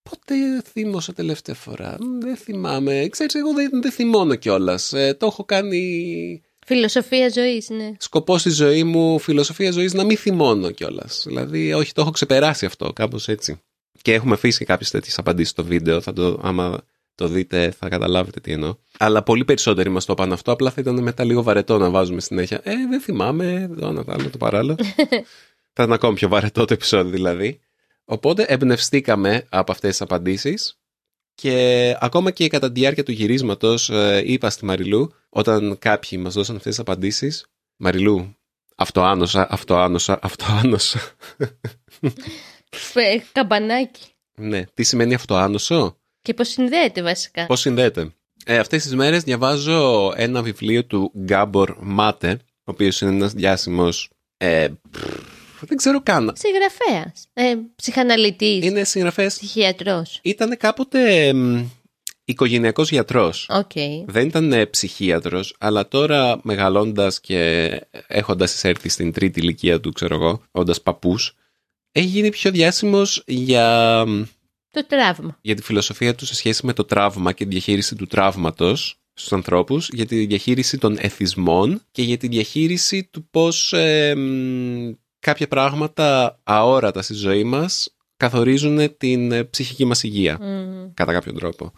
πότε 0.02 0.34
θύμωσα 0.72 1.12
τελευταία 1.12 1.54
φορά. 1.54 1.96
«Μ, 2.00 2.18
Δεν 2.20 2.36
θυμάμαι. 2.36 3.08
Ξέρεις, 3.08 3.34
εγώ 3.34 3.52
δεν, 3.52 3.70
δεν 3.82 3.90
θυμώνω 3.90 4.34
κιόλας. 4.34 4.88
το 5.18 5.26
έχω 5.26 5.44
κάνει 5.44 6.42
Φιλοσοφία 6.66 7.28
ζωής, 7.28 7.68
ναι. 7.68 7.92
σκοπός 7.98 8.40
στη 8.40 8.50
ζωή 8.50 8.84
μου, 8.84 9.18
φιλοσοφία 9.18 9.70
ζωής, 9.70 9.92
να 9.92 10.04
μην 10.04 10.16
θυμώνω 10.16 10.70
κιόλας. 10.70 11.24
Δηλαδή, 11.26 11.72
όχι, 11.72 11.92
το 11.92 12.00
έχω 12.00 12.10
ξεπεράσει 12.10 12.66
αυτό, 12.66 12.92
κάπως 12.92 13.28
έτσι. 13.28 13.60
Και 14.02 14.12
έχουμε 14.12 14.34
αφήσει 14.34 14.58
και 14.58 14.64
κάποιες 14.64 14.90
τέτοιες 14.90 15.18
απαντήσεις 15.18 15.50
στο 15.50 15.64
βίντεο. 15.64 16.00
Θα 16.00 16.12
το, 16.12 16.40
άμα 16.42 16.84
το 17.14 17.28
δείτε, 17.28 17.70
θα 17.70 17.88
καταλάβετε 17.88 18.40
τι 18.40 18.52
εννοώ. 18.52 18.74
Αλλά 18.98 19.22
πολύ 19.22 19.44
περισσότεροι 19.44 19.88
μας 19.88 20.04
το 20.04 20.12
είπαν 20.12 20.32
αυτό. 20.32 20.52
Απλά 20.52 20.70
θα 20.70 20.80
ήταν 20.80 21.02
μετά 21.02 21.24
λίγο 21.24 21.42
βαρετό 21.42 21.78
να 21.78 21.90
βάζουμε 21.90 22.20
συνέχεια. 22.20 22.60
Ε, 22.62 22.72
δεν 22.90 23.00
θυμάμαι. 23.00 23.68
Εδώ 23.70 23.92
να 23.92 24.02
βάλω 24.02 24.30
το 24.30 24.38
παράλληλο. 24.38 24.76
θα 25.74 25.82
ήταν 25.82 25.92
ακόμη 25.92 26.14
πιο 26.14 26.28
βαρετό 26.28 26.64
το 26.64 26.74
επεισόδιο 26.74 27.10
δηλαδή. 27.10 27.60
Οπότε 28.04 28.42
εμπνευστήκαμε 28.42 29.46
από 29.48 29.72
αυτές 29.72 29.90
τις 29.90 30.00
απαντήσεις. 30.00 30.78
Και 31.34 31.96
ακόμα 32.00 32.30
και 32.30 32.48
κατά 32.48 32.72
τη 32.72 32.80
διάρκεια 32.80 33.02
του 33.02 33.12
γυρίσματος 33.12 33.90
ε, 33.90 34.22
είπα 34.26 34.50
στη 34.50 34.64
Μαριλού, 34.64 35.14
όταν 35.28 35.78
κάποιοι 35.78 36.18
μας 36.22 36.34
δώσαν 36.34 36.56
αυτές 36.56 36.70
τις 36.70 36.80
απαντήσεις, 36.80 37.46
Μαριλού, 37.76 38.36
αυτοάνωσα, 38.76 39.46
αυτοάνωσα, 39.50 40.18
αυτοάνωσα. 40.22 41.00
Ε, 42.94 43.16
Καμπανάκι. 43.32 44.02
ναι, 44.34 44.64
τι 44.74 44.82
σημαίνει 44.82 45.14
αυτοάνοσο, 45.14 45.96
Και 46.24 46.34
πώς 46.34 46.48
συνδέεται 46.48 47.02
βασικά; 47.02 47.46
πώς 47.46 47.60
συνδέεται; 47.60 48.12
Ε, 48.46 48.58
αυτές 48.58 48.82
τις 48.82 48.94
μέρες 48.94 49.22
διαβάζω 49.22 50.12
ένα 50.16 50.42
βιβλίο 50.42 50.84
του 50.84 51.12
Γκάμπορ 51.18 51.76
Μάτε, 51.80 52.30
ο 52.42 52.70
οποίος 52.70 53.00
είναι 53.00 53.10
ένας 53.10 53.32
διάσημος, 53.32 54.10
ε, 54.36 54.68
πφ, 54.90 55.64
δεν 55.66 55.76
ξέρω 55.76 56.02
καν, 56.02 56.32
Συγγραφέας. 56.36 57.26
Ε, 57.32 57.54
Ψυχαναλυτής. 57.76 58.64
είναι 58.64 58.84
συγγραφέας, 58.84 59.34
Ψυχιατρός. 59.34 60.18
ήταν 60.22 60.56
κάποτε 60.56 61.32
μ, 61.32 61.64
οικογενειακός 62.24 62.90
γιατρός. 62.90 63.46
Οκ. 63.50 63.72
Δεν 64.06 64.26
ήταν 64.26 64.52
ε, 64.52 64.66
ψυχίατρος, 64.66 65.56
αλλά 65.58 65.88
τώρα 65.88 66.40
μεγαλώντας 66.42 67.20
και 67.20 67.70
έχοντας 68.06 68.54
εισέλθει 68.54 68.88
στην 68.88 69.12
τρίτη 69.12 69.40
ηλικία 69.40 69.80
του, 69.80 69.92
ξέρω 69.92 70.14
εγώ, 70.14 70.42
όντας 70.50 70.82
παππούς, 70.82 71.34
έχει 71.92 72.06
γίνει 72.06 72.30
πιο 72.30 72.50
διάσημος 72.50 73.22
για, 73.26 74.04
Το 74.74 74.86
τραύμα. 74.86 75.38
για 75.40 75.54
τη 75.54 75.62
φιλοσοφία 75.62 76.14
του 76.14 76.26
σε 76.26 76.34
σχέση 76.34 76.66
με 76.66 76.72
το 76.72 76.84
τραύμα 76.84 77.32
και 77.32 77.44
τη 77.44 77.50
διαχείριση 77.50 77.94
του 77.94 78.06
τραύματος 78.06 78.98
στους 79.14 79.32
ανθρώπους, 79.32 79.88
για 79.92 80.06
τη 80.06 80.26
διαχείριση 80.26 80.78
των 80.78 80.96
εθισμών 81.00 81.82
και 81.90 82.02
για 82.02 82.16
τη 82.16 82.28
διαχείριση 82.28 83.08
του 83.12 83.28
πώς 83.30 83.72
ε, 83.72 84.14
μ, 84.14 84.92
κάποια 85.18 85.48
πράγματα 85.48 86.38
αόρατα 86.42 87.02
στη 87.02 87.14
ζωή 87.14 87.44
μας 87.44 87.96
καθορίζουν 88.16 88.96
την 88.96 89.32
ε, 89.32 89.44
ψυχική 89.44 89.84
μας 89.84 90.02
υγεία 90.02 90.38
Μμ. 90.40 90.92
κατά 90.94 91.12
κάποιον 91.12 91.34
τρόπο. 91.34 91.72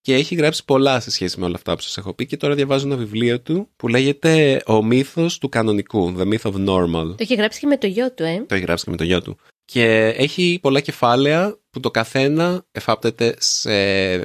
Και 0.00 0.14
έχει 0.14 0.34
γράψει 0.34 0.64
πολλά 0.64 1.00
σε 1.00 1.10
σχέση 1.10 1.40
με 1.40 1.44
όλα 1.44 1.54
αυτά 1.54 1.74
που 1.74 1.80
σας 1.80 1.96
έχω 1.96 2.14
πει 2.14 2.26
και 2.26 2.36
τώρα 2.36 2.54
διαβάζω 2.54 2.86
ένα 2.86 2.96
βιβλίο 2.96 3.40
του 3.40 3.68
που 3.76 3.88
λέγεται 3.88 4.62
«Ο 4.66 4.82
μύθος 4.84 5.38
του 5.38 5.48
κανονικού», 5.48 6.14
«The 6.18 6.22
Myth 6.22 6.52
of 6.52 6.68
Normal». 6.68 7.06
Το 7.06 7.16
έχει 7.18 7.34
γράψει 7.34 7.60
και 7.60 7.66
με 7.66 7.76
το 7.76 7.86
γιο 7.86 8.12
του, 8.12 8.22
ε. 8.22 8.44
Το 8.48 8.54
έχει 8.54 8.64
γράψει 8.64 8.84
και 8.84 8.90
με 8.90 8.96
το 8.96 9.04
γιο 9.04 9.22
του. 9.22 9.36
Και 9.72 10.06
έχει 10.06 10.58
πολλά 10.62 10.80
κεφάλαια 10.80 11.58
που 11.70 11.80
το 11.80 11.90
καθένα 11.90 12.64
εφάπτεται 12.72 13.34
σε 13.38 13.70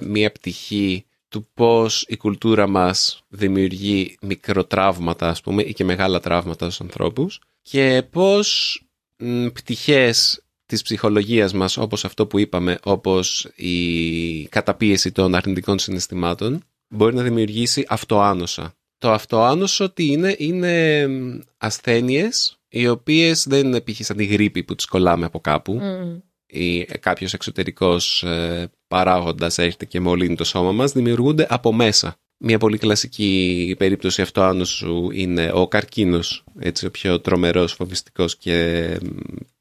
μία 0.05 0.31
πτυχή 0.31 1.05
του 1.29 1.47
πώς 1.53 2.05
η 2.07 2.17
κουλτούρα 2.17 2.67
μας 2.67 3.23
δημιουργεί 3.27 4.17
μικροτραύματα, 4.21 5.29
ας 5.29 5.41
πούμε, 5.41 5.63
ή 5.63 5.73
και 5.73 5.83
μεγάλα 5.83 6.19
τραύματα 6.19 6.65
στους 6.65 6.81
ανθρώπους 6.81 7.41
και 7.61 8.03
πώς 8.11 8.81
μ, 9.17 9.47
πτυχές 9.47 10.43
της 10.65 10.81
ψυχολογίας 10.81 11.53
μας, 11.53 11.77
όπως 11.77 12.05
αυτό 12.05 12.27
που 12.27 12.39
είπαμε, 12.39 12.79
όπως 12.83 13.47
η 13.55 14.47
καταπίεση 14.47 15.11
των 15.11 15.35
αρνητικών 15.35 15.79
συναισθημάτων, 15.79 16.63
μπορεί 16.87 17.15
να 17.15 17.23
δημιουργήσει 17.23 17.85
αυτοάνωσα. 17.87 18.73
Το 18.97 19.11
αυτοάνωσο 19.11 19.89
τι 19.89 20.05
είναι, 20.05 20.35
είναι 20.37 21.07
μ, 21.07 21.39
ασθένειες 21.57 22.56
οι 22.69 22.87
οποίες 22.87 23.45
δεν 23.47 23.65
είναι 23.65 23.81
π.χ. 23.81 23.99
σαν 23.99 24.17
τη 24.17 24.25
γρήπη 24.25 24.63
που 24.63 24.75
τις 24.75 24.85
κολλάμε 24.85 25.25
από 25.25 25.39
κάπου 25.39 25.73
Μμ. 25.73 26.19
ή 26.45 26.83
κάποιος 26.85 27.33
εξωτερικός 27.33 28.23
ε, 28.23 28.71
παράγοντας 28.87 29.57
έρχεται 29.57 29.85
και 29.85 29.99
μολύνει 29.99 30.35
το 30.35 30.43
σώμα 30.43 30.71
μας, 30.71 30.91
δημιουργούνται 30.91 31.47
από 31.49 31.73
μέσα. 31.73 32.19
Μια 32.39 32.57
πολύ 32.57 32.77
κλασική 32.77 33.75
περίπτωση 33.77 34.21
αυτοάνωσου 34.21 35.09
είναι 35.11 35.51
ο 35.53 35.67
καρκίνος, 35.67 36.43
έτσι 36.59 36.85
ο 36.85 36.91
πιο 36.91 37.19
τρομερός, 37.19 37.73
φοβιστικός 37.73 38.37
και 38.37 38.87
μ, 39.03 39.07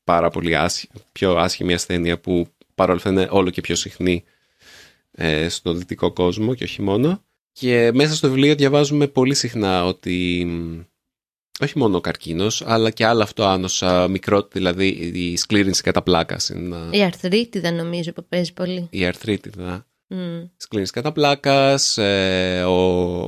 πάρα 0.05 0.31
πολύ 0.31 0.57
άσχη, 0.57 0.89
πιο 1.13 1.37
άσχημη 1.37 1.75
ασθένεια 1.75 2.19
που 2.21 2.47
παρόλα 2.75 2.97
αυτά 2.97 3.11
είναι 3.11 3.29
όλο 3.31 3.51
και 3.51 3.61
πιο 3.61 3.75
συχνή 3.75 4.25
ε, 5.11 5.49
στον 5.49 5.79
δυτικό 5.79 6.13
κόσμο 6.13 6.55
και 6.55 6.65
όχι 6.65 6.83
μόνο. 6.83 7.25
Και 7.53 7.91
μέσα 7.95 8.15
στο 8.15 8.29
βιβλίο 8.29 8.55
διαβάζουμε 8.55 9.07
πολύ 9.07 9.35
συχνά 9.35 9.85
ότι 9.85 10.45
μ, 10.47 10.81
όχι 11.61 11.79
μόνο 11.79 11.97
ο 11.97 12.01
καρκίνος, 12.01 12.63
αλλά 12.67 12.91
και 12.91 13.07
άλλα 13.07 13.23
αυτοάνωσα, 13.23 14.09
μικρό, 14.09 14.49
δηλαδή 14.53 14.87
η 15.15 15.37
σκλήρινση 15.37 15.83
κατά 15.83 16.03
πλάκας 16.03 16.49
είναι 16.49 16.77
ένα- 16.77 16.89
Η 16.91 17.03
αρθρίτιδα 17.03 17.73
νομίζω 17.73 18.13
που 18.13 18.25
παίζει 18.29 18.53
πολύ. 18.53 18.87
η 18.91 19.05
αρθρίτιδα. 19.05 19.87
Μμ. 20.09 20.43
Τις 20.57 20.69
κλίνεις 20.69 20.91
κατά 20.91 21.13
πλάκας, 21.13 21.99
ε, 21.99 22.63
ο... 22.65 23.27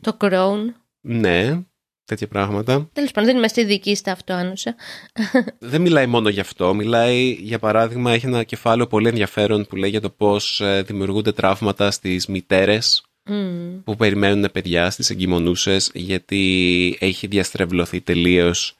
Το 0.00 0.16
Crown. 0.20 0.58
ναι, 1.00 1.60
τέτοια 2.04 2.28
πράγματα. 2.28 2.88
Τέλος 2.92 3.10
πάντων, 3.10 3.28
δεν 3.28 3.38
είμαστε 3.38 3.60
ειδικοί 3.60 3.94
στα 3.94 4.12
αυτοάνωσα. 4.12 4.74
Δεν 5.58 5.80
μιλάει 5.80 6.06
μόνο 6.06 6.28
γι' 6.28 6.40
αυτό. 6.40 6.74
Μιλάει, 6.74 7.30
για 7.30 7.58
παράδειγμα, 7.58 8.12
έχει 8.12 8.26
ένα 8.26 8.42
κεφάλαιο 8.44 8.86
πολύ 8.86 9.08
ενδιαφέρον 9.08 9.66
που 9.66 9.76
λέει 9.76 9.90
για 9.90 10.00
το 10.00 10.10
πώς 10.10 10.60
ε, 10.60 10.82
δημιουργούνται 10.82 11.32
τραύματα 11.32 11.90
στις 11.90 12.26
μητέρες 12.26 13.04
Μμ. 13.26 13.82
που 13.84 13.96
περιμένουν 13.96 14.50
παιδιά 14.52 14.90
στις 14.90 15.10
εγκυμονούσες 15.10 15.90
γιατί 15.94 16.96
έχει 17.00 17.26
διαστρεβλωθεί 17.26 18.00
τελείως 18.00 18.76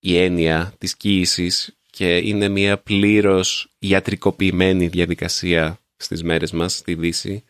η 0.00 0.16
έννοια 0.16 0.74
της 0.78 0.96
κοίησης 0.96 1.76
και 1.90 2.16
είναι 2.16 2.48
μια 2.48 2.78
πλήρως 2.78 3.70
ιατρικοποιημένη 3.78 4.88
διαδικασία 4.88 5.80
στις 5.96 6.22
μέρες 6.22 6.52
μας 6.52 6.72
στη 6.72 6.94
Δύση 6.94 7.44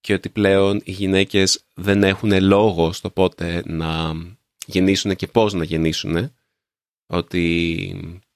και 0.00 0.12
ότι 0.12 0.28
πλέον 0.28 0.80
οι 0.84 0.90
γυναίκες 0.90 1.64
δεν 1.74 2.02
έχουν 2.02 2.42
λόγο 2.42 2.92
στο 2.92 3.10
πότε 3.10 3.62
να 3.66 4.12
γεννήσουν 4.66 5.16
και 5.16 5.26
πώς 5.26 5.52
να 5.52 5.64
γεννήσουν 5.64 6.32
ότι 7.06 7.80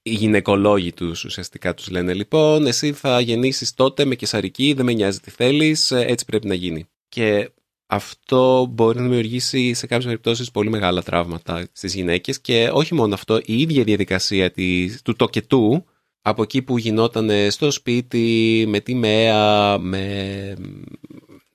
οι 0.03 0.15
γυναικολόγοι 0.15 0.93
τους 0.93 1.25
ουσιαστικά 1.25 1.75
τους 1.75 1.89
λένε 1.89 2.15
λοιπόν 2.15 2.67
εσύ 2.67 2.93
θα 2.93 3.21
γεννήσεις 3.21 3.75
τότε 3.75 4.05
με 4.05 4.15
κεσαρική, 4.15 4.73
δεν 4.73 4.85
με 4.85 4.93
νοιάζει 4.93 5.21
τι 5.21 5.31
θέλεις, 5.31 5.91
ε, 5.91 6.05
έτσι 6.09 6.25
πρέπει 6.25 6.47
να 6.47 6.55
γίνει. 6.55 6.89
Και 7.19 7.51
αυτό 7.87 8.67
μπορεί 8.71 8.97
να 8.97 9.03
δημιουργήσει 9.03 9.75
σε 9.75 9.87
κάποιες 9.87 10.07
περιπτώσεις 10.07 10.51
πολύ 10.51 10.71
μεγάλα 10.71 11.03
τραύματα 11.03 11.67
στις 11.73 11.95
γυναίκες 11.95 12.41
και 12.41 12.71
όχι 12.73 12.95
μόνο 12.95 13.15
αυτό, 13.15 13.41
η 13.45 13.61
ίδια 13.61 13.85
διαδικασία 13.85 14.51
της, 14.51 15.03
του 15.03 15.17
τοκετού 15.17 15.85
από 16.23 16.43
εκεί 16.43 16.63
που 16.63 16.79
γινόταν 16.79 17.31
στο 17.51 17.71
σπίτι, 17.71 18.65
με 18.69 18.81
τη 18.81 18.95
ΜΕΑ, 18.95 19.79
με, 19.79 20.55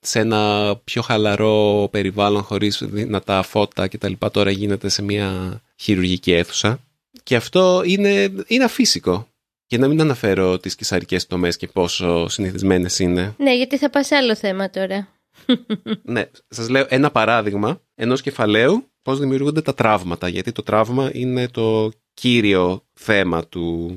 σε 0.00 0.20
ένα 0.20 0.74
πιο 0.84 1.02
χαλαρό 1.02 1.88
περιβάλλον 1.90 2.42
χωρίς 2.42 2.82
δυνατά 2.84 3.42
φώτα 3.42 3.88
κτλ. 3.88 4.12
Τώρα 4.32 4.50
γίνεται 4.50 4.88
σε 4.88 5.02
μια 5.02 5.60
χειρουργική 5.76 6.32
αίθουσα. 6.32 6.80
Και 7.22 7.36
αυτό 7.36 7.82
είναι, 7.84 8.32
είναι 8.46 8.64
αφύσικο. 8.64 9.28
Για 9.66 9.78
να 9.78 9.88
μην 9.88 10.00
αναφέρω 10.00 10.58
τις 10.58 10.74
κυσαρικές 10.74 11.26
τομές 11.26 11.56
και 11.56 11.66
πόσο 11.66 12.28
συνηθισμένες 12.28 12.98
είναι. 12.98 13.34
Ναι, 13.38 13.56
γιατί 13.56 13.78
θα 13.78 13.90
πας 13.90 14.06
σε 14.06 14.16
άλλο 14.16 14.36
θέμα 14.36 14.70
τώρα. 14.70 15.13
Ναι, 16.02 16.30
σας 16.48 16.68
λέω 16.68 16.86
ένα 16.88 17.10
παράδειγμα 17.10 17.80
ενός 17.94 18.20
κεφαλαίου 18.20 18.88
πώς 19.02 19.18
δημιουργούνται 19.18 19.62
τα 19.62 19.74
τραύματα. 19.74 20.28
Γιατί 20.28 20.52
το 20.52 20.62
τραύμα 20.62 21.10
είναι 21.12 21.48
το 21.48 21.90
κύριο 22.14 22.86
θέμα 22.92 23.46
του 23.46 23.96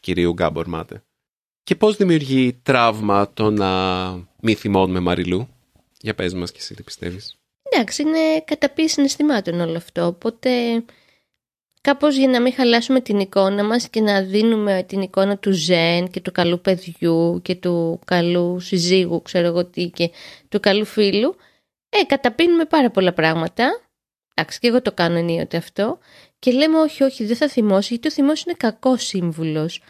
κυρίου 0.00 0.32
Γκάμπορ 0.32 0.66
Μάτε. 0.66 1.04
Και 1.62 1.74
πώς 1.74 1.96
δημιουργεί 1.96 2.52
τραύμα 2.62 3.32
το 3.32 3.50
να 3.50 3.70
μη 4.40 4.54
θυμώνουμε 4.54 5.00
Μαριλού; 5.00 5.48
Για 6.00 6.14
πες 6.14 6.34
μας 6.34 6.52
και 6.52 6.58
εσύ 6.60 6.74
τι 6.74 6.82
πιστεύεις. 6.82 7.38
Εντάξει, 7.62 8.02
είναι 8.02 8.40
καταπίεση 8.44 8.94
συναισθημάτων 8.94 9.60
όλο 9.60 9.76
αυτό. 9.76 10.06
Οπότε 10.06 10.50
κάπως 11.80 12.16
για 12.16 12.28
να 12.28 12.40
μην 12.40 12.52
χαλάσουμε 12.52 13.00
την 13.00 13.18
εικόνα 13.18 13.64
μας 13.64 13.88
και 13.88 14.00
να 14.00 14.22
δίνουμε 14.22 14.84
την 14.88 15.00
εικόνα 15.00 15.38
του 15.38 15.52
ζεν 15.52 16.10
και 16.10 16.20
του 16.20 16.32
καλού 16.32 16.60
παιδιού 16.60 17.40
και 17.42 17.54
του 17.54 18.00
καλού 18.04 18.60
συζύγου, 18.60 19.22
ξέρω 19.22 19.46
εγώ 19.46 19.64
τι, 19.64 19.88
και 19.88 20.10
του 20.48 20.60
καλού 20.60 20.84
φίλου, 20.84 21.36
ε, 21.88 22.04
καταπίνουμε 22.04 22.64
πάρα 22.64 22.90
πολλά 22.90 23.12
πράγματα. 23.12 23.80
Εντάξει, 24.34 24.58
και 24.58 24.68
εγώ 24.68 24.82
το 24.82 24.92
κάνω 24.92 25.18
ενίοτε 25.18 25.56
αυτό. 25.56 25.98
Και 26.38 26.52
λέμε 26.52 26.78
όχι, 26.78 27.02
όχι, 27.02 27.24
δεν 27.24 27.36
θα 27.36 27.48
θυμώσει, 27.48 27.88
γιατί 27.88 28.08
ο 28.08 28.10
θυμός 28.10 28.42
είναι 28.42 28.54
κακός 28.58 29.04
σύμβουλος. 29.06 29.82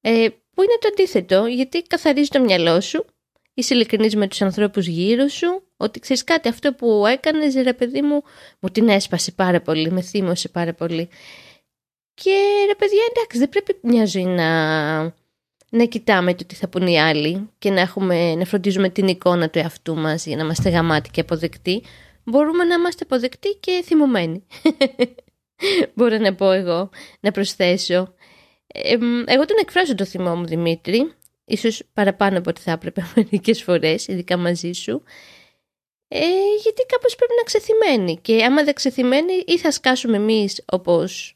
Ε, 0.00 0.28
που 0.54 0.62
είναι 0.62 0.78
το 0.80 0.88
αντίθετο, 0.92 1.46
γιατί 1.46 1.82
καθαρίζει 1.82 2.28
το 2.28 2.40
μυαλό 2.40 2.80
σου, 2.80 3.04
είσαι 3.54 3.74
ειλικρινής 3.74 4.16
με 4.16 4.28
τους 4.28 4.42
ανθρώπους 4.42 4.86
γύρω 4.86 5.28
σου, 5.28 5.62
ότι 5.82 6.00
ξέρεις 6.00 6.24
κάτι, 6.24 6.48
αυτό 6.48 6.72
που 6.72 7.06
έκανες, 7.06 7.54
ρε 7.54 7.72
παιδί 7.72 8.02
μου, 8.02 8.22
μου 8.60 8.68
την 8.68 8.88
έσπασε 8.88 9.32
πάρα 9.32 9.60
πολύ, 9.60 9.90
με 9.90 10.00
θύμωσε 10.00 10.48
πάρα 10.48 10.74
πολύ. 10.74 11.08
Και 12.14 12.30
ρε 12.66 12.74
παιδιά, 12.74 13.02
εντάξει, 13.10 13.38
δεν 13.38 13.48
πρέπει 13.48 13.78
μια 13.82 14.06
ζωή 14.06 14.24
να, 14.24 15.02
να 15.70 15.84
κοιτάμε 15.88 16.34
το 16.34 16.44
τι 16.46 16.54
θα 16.54 16.68
πούν 16.68 16.86
οι 16.86 17.00
άλλοι 17.00 17.50
και 17.58 17.70
να, 17.70 17.80
έχουμε, 17.80 18.34
να 18.34 18.44
φροντίζουμε 18.44 18.88
την 18.88 19.08
εικόνα 19.08 19.50
του 19.50 19.58
εαυτού 19.58 19.96
μας 19.96 20.26
για 20.26 20.36
να 20.36 20.42
είμαστε 20.42 20.70
γαμάτοι 20.70 21.10
και 21.10 21.20
αποδεκτοί. 21.20 21.82
Μπορούμε 22.24 22.64
να 22.64 22.74
είμαστε 22.74 23.04
αποδεκτοί 23.04 23.56
και 23.60 23.82
θυμωμένοι. 23.84 24.46
Μπορώ 25.94 26.18
να 26.18 26.34
πω 26.34 26.50
εγώ, 26.50 26.90
να 27.20 27.30
προσθέσω. 27.30 28.14
Ε, 28.66 28.96
εγώ 29.24 29.44
τον 29.44 29.56
εκφράζω 29.60 29.94
το 29.94 30.04
θυμό 30.04 30.36
μου, 30.36 30.44
Δημήτρη, 30.44 31.12
ίσως 31.44 31.82
παραπάνω 31.92 32.38
από 32.38 32.50
ό,τι 32.50 32.60
θα 32.60 32.70
έπρεπε 32.70 33.06
μερικές 33.14 33.62
φορές, 33.62 34.08
ειδικά 34.08 34.36
μαζί 34.36 34.72
σου, 34.72 35.02
ε, 36.14 36.26
γιατί 36.62 36.82
κάπως 36.86 37.14
πρέπει 37.16 37.32
να 37.36 37.42
ξεθυμένει 37.42 38.18
και 38.22 38.44
άμα 38.44 38.64
δεν 38.64 38.74
ξεθυμένει 38.74 39.32
ή 39.46 39.58
θα 39.58 39.70
σκάσουμε 39.70 40.16
εμείς 40.16 40.62
όπως 40.72 41.34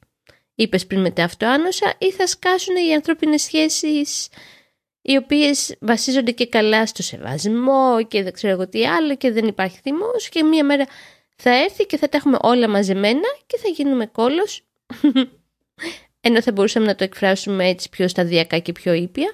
είπες 0.54 0.86
πριν 0.86 1.00
μετά 1.00 1.24
αυτό 1.24 1.46
άνοσα 1.46 1.94
ή 1.98 2.12
θα 2.12 2.26
σκάσουν 2.26 2.76
οι 2.76 2.94
ανθρώπινες 2.94 3.42
σχέσεις 3.42 4.28
οι 5.02 5.16
οποίες 5.16 5.76
βασίζονται 5.80 6.30
και 6.30 6.46
καλά 6.46 6.86
στο 6.86 7.02
σεβασμό 7.02 8.04
και 8.08 8.22
δεν 8.22 8.32
ξέρω 8.32 8.52
εγώ 8.52 8.68
τι 8.68 8.86
άλλο 8.86 9.16
και 9.16 9.30
δεν 9.30 9.46
υπάρχει 9.46 9.78
θυμός. 9.82 10.28
Και 10.28 10.42
μία 10.42 10.64
μέρα 10.64 10.86
θα 11.36 11.50
έρθει 11.50 11.86
και 11.86 11.96
θα 11.96 12.08
τα 12.08 12.16
έχουμε 12.16 12.36
όλα 12.40 12.68
μαζεμένα 12.68 13.28
και 13.46 13.58
θα 13.58 13.68
γίνουμε 13.68 14.06
κόλος. 14.06 14.64
Ενώ 16.26 16.42
θα 16.42 16.52
μπορούσαμε 16.52 16.86
να 16.86 16.94
το 16.94 17.04
εκφράσουμε 17.04 17.68
έτσι 17.68 17.88
πιο 17.88 18.08
σταδιακά 18.08 18.58
και 18.58 18.72
πιο 18.72 18.92
ήπια. 18.92 19.32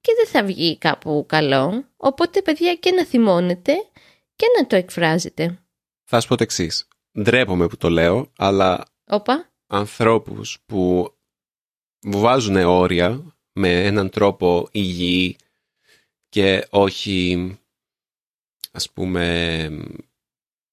Και 0.00 0.12
δεν 0.16 0.26
θα 0.26 0.44
βγει 0.44 0.78
κάπου 0.78 1.24
καλό. 1.28 1.84
Οπότε, 1.96 2.42
παιδιά, 2.42 2.74
και 2.74 2.90
να 2.90 3.04
θυμώνετε 3.04 3.72
και 4.38 4.46
να 4.58 4.66
το 4.66 4.76
εκφράζετε. 4.76 5.58
Θα 6.04 6.20
σου 6.20 6.28
πω 6.28 6.36
το 6.36 6.42
εξής. 6.42 6.88
Ντρέπομαι 7.22 7.66
που 7.66 7.76
το 7.76 7.90
λέω, 7.90 8.32
αλλά 8.36 8.84
Όπα. 9.10 9.50
ανθρώπους 9.66 10.58
που 10.66 11.12
βάζουν 12.06 12.56
όρια 12.56 13.36
με 13.52 13.84
έναν 13.84 14.10
τρόπο 14.10 14.68
υγιή 14.72 15.36
και 16.28 16.66
όχι 16.70 17.58
ας 18.72 18.90
πούμε 18.90 19.68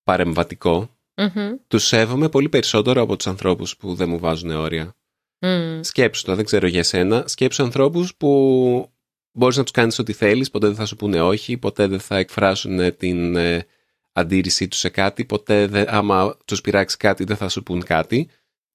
παρεμβατικό 0.03 0.89
Μμμ. 1.15 1.55
τους 1.67 1.83
σέβομαι 1.83 2.29
πολύ 2.29 2.49
περισσότερο 2.49 3.01
από 3.01 3.15
τους 3.15 3.27
ανθρώπους 3.27 3.77
που 3.77 3.95
δεν 3.95 4.09
μου 4.09 4.19
βάζουν 4.19 4.49
όρια. 4.51 4.95
Μμ. 5.39 5.81
Σκέψου 5.81 6.23
το, 6.25 6.35
δεν 6.35 6.45
ξέρω 6.45 6.67
για 6.67 6.83
σένα. 6.83 7.27
Σκέψου 7.27 7.63
ανθρώπους 7.63 8.15
που 8.15 8.89
μπορείς 9.35 9.57
να 9.57 9.63
τους 9.63 9.71
κάνεις 9.71 9.99
ό,τι 9.99 10.13
θέλεις, 10.13 10.49
ποτέ 10.49 10.67
δεν 10.67 10.75
θα 10.75 10.85
σου 10.85 10.95
πούνε 10.95 11.21
όχι, 11.21 11.57
ποτέ 11.57 11.87
δεν 11.87 11.99
θα 11.99 12.17
εκφράσουν 12.17 12.97
την 12.97 13.35
ε, 13.35 13.65
αντίρρησή 14.11 14.67
τους 14.67 14.79
σε 14.79 14.89
κάτι, 14.89 15.25
ποτέ 15.25 15.67
δεν, 15.67 15.85
άμα 15.89 16.37
τους 16.45 16.61
πειράξει 16.61 16.97
κάτι 16.97 17.23
δεν 17.23 17.35
θα 17.37 17.49
σου 17.49 17.63
πούν 17.63 17.83
κάτι. 17.83 18.29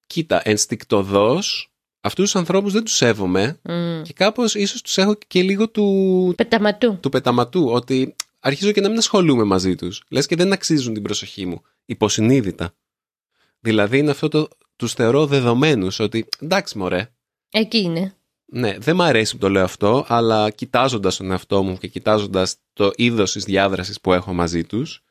Κοίτα, 0.07 0.41
ενστικτοδός, 0.43 1.71
αυτούς 2.01 2.23
τους 2.23 2.35
ανθρώπους 2.35 2.73
δεν 2.73 2.83
τους 2.83 2.95
σέβομαι 2.95 3.59
Μμ. 3.63 4.01
και 4.01 4.13
κάπως 4.13 4.55
ίσως 4.55 4.81
τους 4.81 4.97
έχω 4.97 5.15
και 5.27 5.41
λίγο 5.41 5.69
του, 5.69 6.33
Πεταματού. 6.37 6.97
του 6.99 7.09
πεταματού, 7.09 7.65
ότι 7.71 8.15
αρχίζω 8.39 8.71
και 8.71 8.81
να 8.81 8.89
μην 8.89 8.97
ασχολούμαι 8.97 9.43
μαζί 9.43 9.75
τους. 9.75 10.03
Λες 10.09 10.25
και 10.25 10.35
δεν 10.35 10.53
αξίζουν 10.53 10.93
την 10.93 11.03
προσοχή 11.03 11.45
μου. 11.45 11.61
Υποσυνείδητα. 11.85 12.73
Δηλαδή 13.59 13.97
είναι 13.97 14.11
αυτό 14.11 14.27
το, 14.27 14.47
τους 14.75 14.93
θεωρώ 14.93 15.25
δεδομένους, 15.25 15.99
ότι 15.99 16.27
εντάξει 16.39 16.77
μωρέ, 16.77 17.09
Εκεί 17.53 17.77
είναι. 17.77 18.13
Ναι, 18.53 18.75
δεν 18.77 18.95
μ' 18.95 19.01
αρέσει 19.01 19.33
που 19.33 19.37
το 19.37 19.49
λέω 19.49 19.63
αυτό, 19.63 20.05
αλλά 20.07 20.49
κοιτάζοντας 20.49 21.17
τον 21.17 21.31
εαυτό 21.31 21.63
μου 21.63 21.77
και 21.77 21.87
κοιτάζοντας 21.87 22.55
το 22.73 22.91
είδος 22.95 23.31
της 23.31 23.43
διάδρασης 23.43 24.01
που 24.01 24.13
έχω 24.13 24.33
μαζί 24.33 24.63
τους, 24.63 25.03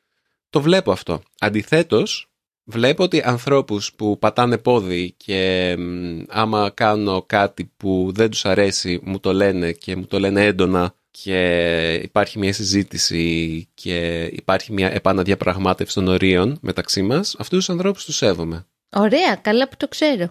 το 0.51 0.61
βλέπω 0.61 0.93
αυτό. 0.93 1.23
Αντιθέτως, 1.41 2.31
βλέπω 2.65 3.03
ότι 3.03 3.23
ανθρώπους 3.25 3.93
που 3.95 4.19
πατάνε 4.19 4.59
πόδι 4.59 5.15
και 5.17 5.75
μ, 5.79 6.23
άμα 6.29 6.71
κάνω 6.75 7.23
κάτι 7.23 7.73
που 7.77 8.11
δεν 8.15 8.31
τους 8.31 8.45
αρέσει 8.45 9.01
μου 9.03 9.21
το 9.21 9.33
λένε 9.33 9.73
και 9.73 9.97
μου 9.97 10.07
το 10.07 10.19
λένε 10.19 10.45
έντονα 10.45 10.95
και 11.11 11.95
υπάρχει 11.95 12.39
μια 12.39 12.53
συζήτηση 12.53 13.69
και 13.75 14.25
υπάρχει 14.33 14.73
μια 14.73 14.95
επαναδιαπραγμάτευση 14.95 15.95
των 15.95 16.09
ορίων 16.09 16.59
μεταξύ 16.61 17.03
μας, 17.03 17.35
αυτούς 17.39 17.59
τους 17.59 17.71
ανθρώπους 17.71 18.05
τους 18.05 18.17
σέβομαι. 18.17 18.67
Ωραία, 18.93 19.35
καλά 19.35 19.69
που 19.69 19.77
το 19.77 19.89
ξέρω. 19.89 20.31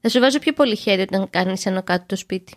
Θα 0.00 0.08
σου 0.08 0.20
βάζω 0.20 0.38
πιο 0.38 0.52
πολύ 0.52 0.76
χέρι 0.76 1.02
όταν 1.02 1.30
κάνεις 1.30 1.66
άνω 1.66 1.82
κάτω 1.82 2.04
το 2.06 2.16
σπίτι. 2.16 2.54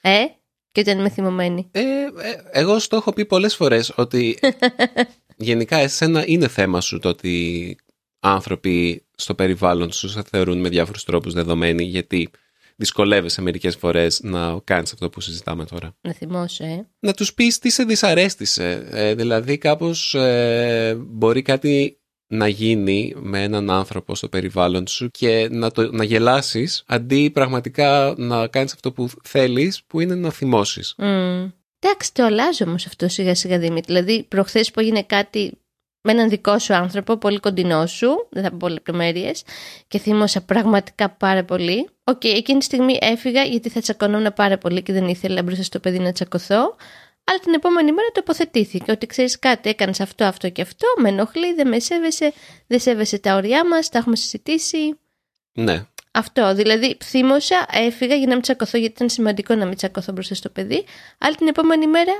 Ε, 0.00 0.24
και 0.72 0.80
όταν 0.80 0.98
είμαι 0.98 1.08
θυμωμένη. 1.08 1.68
Ε, 1.70 1.80
ε, 1.80 2.08
εγώ 2.50 2.78
στο 2.78 2.96
έχω 2.96 3.12
πει 3.12 3.24
πολλές 3.26 3.56
φορές 3.56 3.92
ότι 3.96 4.38
γενικά 5.36 5.76
εσένα 5.76 6.24
είναι 6.26 6.48
θέμα 6.48 6.80
σου 6.80 6.98
το 6.98 7.08
ότι 7.08 7.76
άνθρωποι 8.20 9.04
στο 9.16 9.34
περιβάλλον 9.34 9.92
σου 9.92 10.08
σε 10.08 10.22
θεωρούν 10.22 10.60
με 10.60 10.68
διάφορους 10.68 11.04
τρόπους 11.04 11.32
δεδομένοι 11.32 11.84
γιατί 11.84 12.30
δυσκολεύεσαι 12.76 13.42
μερικές 13.42 13.76
φορές 13.76 14.20
να 14.22 14.60
κάνεις 14.64 14.92
αυτό 14.92 15.10
που 15.10 15.20
συζητάμε 15.20 15.64
τώρα. 15.64 15.96
Να 16.00 16.12
θυμώσω, 16.12 16.64
ε. 16.64 16.86
Να 16.98 17.12
τους 17.12 17.34
πεις 17.34 17.58
τι 17.58 17.70
σε 17.70 17.84
δυσαρέστησε. 17.84 18.88
Ε, 18.90 19.14
δηλαδή 19.14 19.58
κάπως 19.58 20.14
ε, 20.14 20.96
μπορεί 20.98 21.42
κάτι 21.42 21.98
να 22.34 22.48
γίνει 22.48 23.14
με 23.16 23.42
έναν 23.42 23.70
άνθρωπο 23.70 24.14
στο 24.14 24.28
περιβάλλον 24.28 24.86
σου 24.86 25.08
και 25.10 25.48
να, 25.50 25.70
το, 25.70 25.92
να 25.92 26.04
γελάσεις 26.04 26.82
αντί 26.86 27.30
πραγματικά 27.30 28.14
να 28.16 28.46
κάνεις 28.46 28.72
αυτό 28.72 28.92
που 28.92 29.08
θέλεις 29.22 29.82
που 29.86 30.00
είναι 30.00 30.14
να 30.14 30.30
θυμώσεις. 30.30 30.94
Μμ. 30.98 31.46
Εντάξει, 31.78 32.14
το 32.14 32.24
αλλάζω 32.24 32.64
όμως 32.64 32.86
αυτό 32.86 33.08
σιγά 33.08 33.34
σιγά 33.34 33.58
Δημήτρη. 33.58 33.94
Δηλαδή, 33.94 34.22
προχθές 34.28 34.70
που 34.70 34.80
έγινε 34.80 35.02
κάτι 35.02 35.52
με 36.06 36.12
έναν 36.12 36.28
δικό 36.28 36.58
σου 36.58 36.74
άνθρωπο, 36.74 37.16
πολύ 37.16 37.38
κοντινό 37.38 37.86
σου, 37.86 38.28
δεν 38.30 38.42
θα 38.42 38.52
πω 38.52 38.68
λεπτομέρειες, 38.68 39.42
και 39.88 39.98
θύμωσα 39.98 40.40
πραγματικά 40.40 41.10
πάρα 41.10 41.44
πολύ. 41.44 41.88
OK, 42.04 42.20
okay, 42.24 42.28
εκείνη 42.28 42.58
τη 42.58 42.64
στιγμή 42.64 42.98
έφυγα 43.00 43.42
γιατί 43.42 43.68
θα 43.68 43.80
τσακωνόμουν 43.80 44.32
πάρα 44.32 44.58
πολύ 44.58 44.82
και 44.82 44.92
δεν 44.92 45.08
ήθελα 45.08 45.42
μπροστά 45.42 45.62
στο 45.62 45.80
παιδί 45.80 45.98
να 45.98 46.12
τσακωθώ. 46.12 46.76
Αλλά 47.24 47.38
την 47.38 47.54
επόμενη 47.54 47.92
μέρα 47.92 48.08
τοποθετήθηκε 48.12 48.90
ότι 48.90 49.06
ξέρεις 49.06 49.38
κάτι, 49.38 49.68
έκανες 49.68 50.00
αυτό, 50.00 50.24
αυτό 50.24 50.48
και 50.48 50.62
αυτό, 50.62 50.86
με 50.96 51.08
ενοχλεί, 51.08 51.54
δεν 51.54 51.68
με 51.68 51.78
σέβεσαι, 51.78 52.32
δεν 52.66 52.80
σέβεσαι 52.80 53.18
τα 53.18 53.34
ωριά 53.34 53.66
μας, 53.66 53.88
τα 53.88 53.98
έχουμε 53.98 54.16
συζητήσει. 54.16 54.98
Ναι. 55.52 55.86
Αυτό. 56.12 56.54
Δηλαδή, 56.54 56.96
θύμωσα, 57.04 57.66
έφυγα 57.72 58.14
για 58.14 58.26
να 58.26 58.32
μην 58.32 58.42
τσακωθώ, 58.42 58.78
γιατί 58.78 58.94
ήταν 58.94 59.08
σημαντικό 59.08 59.54
να 59.54 59.66
μην 59.66 59.76
τσακωθώ 59.76 60.12
μπροστά 60.12 60.34
στο 60.34 60.48
παιδί. 60.48 60.84
Αλλά 61.18 61.34
την 61.34 61.46
επόμενη 61.46 61.86
μέρα 61.86 62.12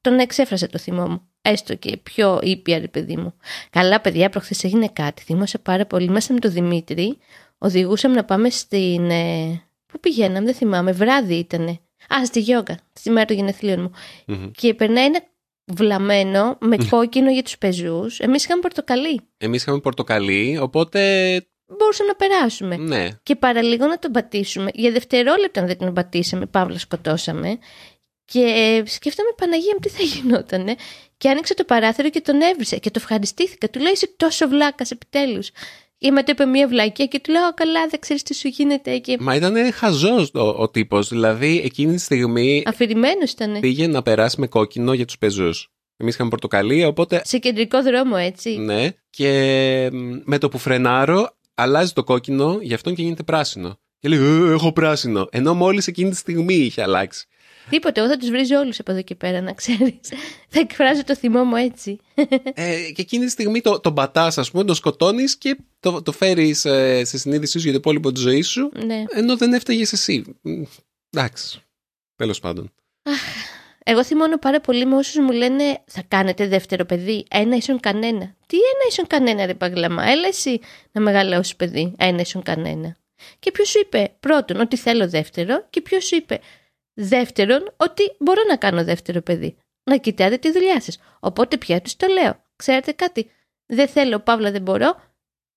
τον 0.00 0.18
εξέφρασε 0.18 0.66
το 0.66 0.78
θυμό 0.78 1.06
μου. 1.08 1.28
Έστω 1.42 1.74
και 1.74 1.96
πιο 1.96 2.40
ήπια, 2.42 2.78
ρε 2.78 2.88
παιδί 2.88 3.16
μου. 3.16 3.34
Καλά, 3.70 4.00
παιδιά, 4.00 4.30
προχθές 4.30 4.64
έγινε 4.64 4.88
κάτι. 4.88 5.22
Θύμωσα 5.22 5.58
πάρα 5.58 5.86
πολύ. 5.86 6.08
Μέσα 6.08 6.32
με 6.32 6.38
τον 6.38 6.50
Δημήτρη 6.50 7.18
οδηγούσαμε 7.58 8.14
να 8.14 8.24
πάμε 8.24 8.50
στην. 8.50 9.10
Ε... 9.10 9.62
Πού 9.86 10.00
πηγαίναμε, 10.00 10.44
δεν 10.44 10.54
θυμάμαι. 10.54 10.92
Βράδυ 10.92 11.34
ήτανε. 11.34 11.80
Α, 12.14 12.24
στη 12.24 12.40
γιόγκα, 12.40 12.78
στη 12.92 13.10
μέρα 13.10 13.26
των 13.26 13.36
γενεθλίων 13.36 13.80
μου. 13.80 13.90
Mm-hmm. 14.26 14.50
Και 14.56 14.74
περνάει 14.74 15.04
ένα 15.04 15.20
βλαμμένο 15.64 16.58
με 16.60 16.76
κόκκινο 16.90 17.30
για 17.30 17.42
τους 17.42 17.58
πεζούς. 17.58 18.20
Εμείς 18.20 18.44
είχαμε 18.44 18.60
πορτοκαλί. 18.60 19.20
Εμείς 19.36 19.62
είχαμε 19.62 19.80
πορτοκαλί, 19.80 20.58
οπότε 20.60 21.00
μπορούσαμε 21.78 22.08
να 22.08 22.14
περάσουμε. 22.14 22.76
Ναι. 22.76 23.08
Και 23.22 23.36
παραλίγο 23.36 23.86
να 23.86 23.98
τον 23.98 24.10
πατήσουμε. 24.10 24.70
Για 24.74 24.90
δευτερόλεπτα 24.90 25.66
δεν 25.66 25.78
τον 25.78 25.92
πατήσαμε, 25.92 26.46
παύλα 26.46 26.78
σκοτώσαμε. 26.78 27.58
Και 28.24 28.82
σκέφτομαι, 28.86 29.28
Παναγία 29.36 29.72
μου, 29.72 29.80
τι 29.80 29.88
θα 29.88 30.02
γινότανε. 30.02 30.74
Και 31.16 31.28
άνοιξε 31.28 31.54
το 31.54 31.64
παράθυρο 31.64 32.10
και 32.10 32.20
τον 32.20 32.40
έβρισε 32.40 32.78
και 32.78 32.90
το 32.90 32.98
ευχαριστήθηκα. 33.02 33.70
Του 33.70 33.80
λέει: 33.80 33.92
Είσαι 33.92 34.14
τόσο 34.16 34.48
βλάκας, 34.48 34.90
επιτέλους. 34.90 35.50
Ή 35.98 36.10
μετά 36.10 36.32
είπε 36.32 36.44
μία 36.44 36.68
βλακία 36.68 37.06
και 37.06 37.20
του 37.20 37.32
λέω: 37.32 37.54
Καλά, 37.54 37.86
δεν 37.90 38.00
ξέρεις 38.00 38.22
τι 38.22 38.34
σου 38.34 38.48
γίνεται. 38.48 38.98
Και... 38.98 39.16
Μα 39.20 39.34
ήταν 39.34 39.72
χαζός 39.72 40.30
ο, 40.34 40.40
ο 40.40 40.68
τύπος. 40.68 41.08
Δηλαδή, 41.08 41.62
εκείνη 41.64 41.94
τη 41.94 42.00
στιγμή. 42.00 42.62
Αφηρημένος 42.66 43.30
ήταν. 43.30 43.60
Πήγε 43.60 43.86
να 43.86 44.02
περάσει 44.02 44.40
με 44.40 44.46
κόκκινο 44.46 44.92
για 44.92 45.04
τους 45.04 45.18
πεζούς. 45.18 45.70
Εμείς 45.96 46.14
είχαμε 46.14 46.30
πορτοκαλί, 46.30 46.84
οπότε. 46.84 47.22
Σε 47.24 47.38
κεντρικό 47.38 47.82
δρόμο, 47.82 48.16
έτσι. 48.18 48.56
Ναι. 48.56 48.88
Και 49.10 49.30
με 50.24 50.38
το 50.38 50.48
που 50.48 50.58
φρενάρω, 50.58 51.36
αλλάζει 51.54 51.92
το 51.92 52.04
κόκκινο, 52.04 52.58
γι' 52.60 52.74
αυτό 52.74 52.92
και 52.92 53.02
γίνεται 53.02 53.22
πράσινο. 53.22 53.78
Και 53.98 54.08
λέει: 54.08 54.18
«Ε, 54.18 54.52
Έχω 54.52 54.72
πράσινο. 54.72 55.28
Ενώ 55.30 55.54
μόλις 55.54 55.86
εκείνη 55.86 56.10
τη 56.10 56.16
στιγμή 56.16 56.54
είχε 56.54 56.82
αλλάξει. 56.82 57.26
Τίποτε, 57.70 58.00
εγώ 58.00 58.08
θα 58.08 58.16
τους 58.16 58.28
βρίζω 58.28 58.58
όλους 58.58 58.78
από 58.78 58.90
εδώ 58.92 59.02
και 59.02 59.14
πέρα, 59.14 59.40
να 59.40 59.52
ξέρεις. 59.52 60.00
θα 60.52 60.60
εκφράζω 60.60 61.04
το 61.04 61.16
θυμό 61.16 61.44
μου 61.44 61.56
έτσι. 61.56 61.98
ε, 62.54 62.90
και 62.94 63.02
εκείνη 63.02 63.24
τη 63.24 63.30
στιγμή 63.30 63.60
το, 63.60 63.80
τον 63.80 63.94
πατάς, 63.94 64.38
ας 64.38 64.50
πούμε, 64.50 64.64
τον 64.64 64.74
σκοτώνεις 64.74 65.36
και 65.36 65.56
το, 65.80 66.02
το 66.02 66.12
φέρεις 66.12 66.64
ε, 66.64 67.04
σε 67.04 67.18
συνείδησή 67.18 67.58
σου 67.58 67.64
για 67.64 67.72
το 67.72 67.78
υπόλοιπο 67.78 68.12
της 68.12 68.22
ζωής 68.22 68.48
σου. 68.48 68.70
Ναι. 68.84 69.04
Ενώ 69.08 69.36
δεν 69.36 69.52
έφταγε 69.52 69.82
εσύ. 69.82 70.24
Εντάξει. 71.10 71.60
Τέλος 72.16 72.40
πάντων. 72.40 72.72
Εγώ 73.88 74.04
θυμώνω 74.04 74.38
πάρα 74.38 74.60
πολύ 74.60 74.86
με 74.86 74.96
όσους 74.96 75.16
μου 75.16 75.30
λένε 75.30 75.82
θα 75.86 76.02
κάνετε 76.08 76.48
δεύτερο 76.48 76.84
παιδί. 76.84 77.26
Ένα 77.30 77.56
ίσον 77.56 77.80
κανένα. 77.80 78.34
Τι 78.46 78.56
ένα 78.56 78.84
ίσον 78.88 79.06
κανένα, 79.06 79.46
ρε 79.46 79.54
Παγκλαμά. 79.54 80.04
Έλα 80.04 80.26
εσύ 80.26 80.60
να 80.92 81.00
μεγαλώσεις 81.00 81.56
παιδί. 81.56 81.94
Ένα 81.98 82.20
ίσον 82.20 82.42
κανένα. 82.42 82.96
Και 83.38 83.50
ποιος 83.50 83.68
σου 83.68 83.78
είπε 83.78 84.16
πρώτον 84.20 84.60
ότι 84.60 84.76
θέλω 84.76 85.08
δεύτερο 85.08 85.66
και 85.70 85.80
ποιος 85.80 86.06
σου 86.06 86.16
είπε 86.16 86.40
δεύτερον 86.96 87.74
ότι 87.76 88.02
μπορώ 88.18 88.42
να 88.48 88.56
κάνω 88.56 88.84
δεύτερο 88.84 89.20
παιδί. 89.20 89.56
Να 89.84 89.96
κοιτάτε 89.96 90.36
τη 90.36 90.52
δουλειά 90.52 90.80
σας. 90.80 90.98
Οπότε 91.20 91.56
πια 91.56 91.80
τους 91.80 91.96
το 91.96 92.06
λέω. 92.06 92.42
Ξέρετε 92.56 92.92
κάτι; 92.92 93.30
Δεν 93.66 93.88
θέλω, 93.88 94.18
Παύλα, 94.18 94.50
δεν 94.50 94.62
μπορώ. 94.62 94.96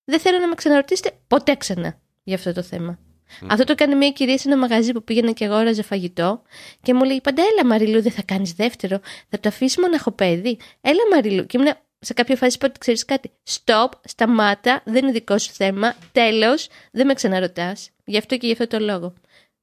Δεν 0.05 0.19
θέλω 0.19 0.39
να 0.39 0.47
με 0.47 0.55
ξαναρωτήσετε 0.55 1.11
ποτέ 1.27 1.55
ξανά 1.55 1.99
για 2.23 2.35
αυτό 2.35 2.53
το 2.53 2.61
θέμα. 2.61 2.99
Αυτό 3.47 3.63
το 3.63 3.71
έκανε 3.71 3.95
μια 3.95 4.11
κυρία 4.11 4.37
σε 4.37 4.49
ένα 4.49 4.57
μαγαζί 4.57 4.91
που 4.91 5.03
πήγαινε 5.03 5.31
και 5.31 5.45
αγόραζε 5.45 5.81
φαγητό 5.81 6.41
και 6.81 6.93
μου 6.93 7.03
λέει: 7.03 7.21
Πάντα 7.21 7.41
έλα 7.41 7.65
Μαριλού, 7.65 8.01
δεν 8.01 8.11
θα 8.11 8.21
κάνεις 8.21 8.53
δεύτερο. 8.53 8.99
Θα 9.29 9.39
το 9.39 9.49
αφήσει 9.49 9.79
μοναχοπέδι. 9.81 10.57
Έλα 10.81 11.01
Μαριλού. 11.11 11.45
Και 11.45 11.57
ήμουν 11.57 11.73
σε 11.99 12.13
κάποια 12.13 12.35
φάση 12.35 12.55
είπα 12.55 12.67
ότι 12.67 12.79
ξέρεις 12.79 13.05
κάτι; 13.05 13.31
Stop, 13.49 13.89
σταμάτα, 14.03 14.81
δεν 14.85 15.03
είναι 15.03 15.11
δικό 15.11 15.37
σου 15.37 15.51
θέμα. 15.53 15.95
Τέλος, 16.11 16.67
δεν 16.91 17.05
με 17.05 17.13
ξαναρωτάς. 17.13 17.89
Γι' 18.05 18.17
αυτό 18.17 18.37
και 18.37 18.45
γι' 18.45 18.51
αυτό 18.51 18.67
το 18.67 18.79
λόγο. 18.79 19.13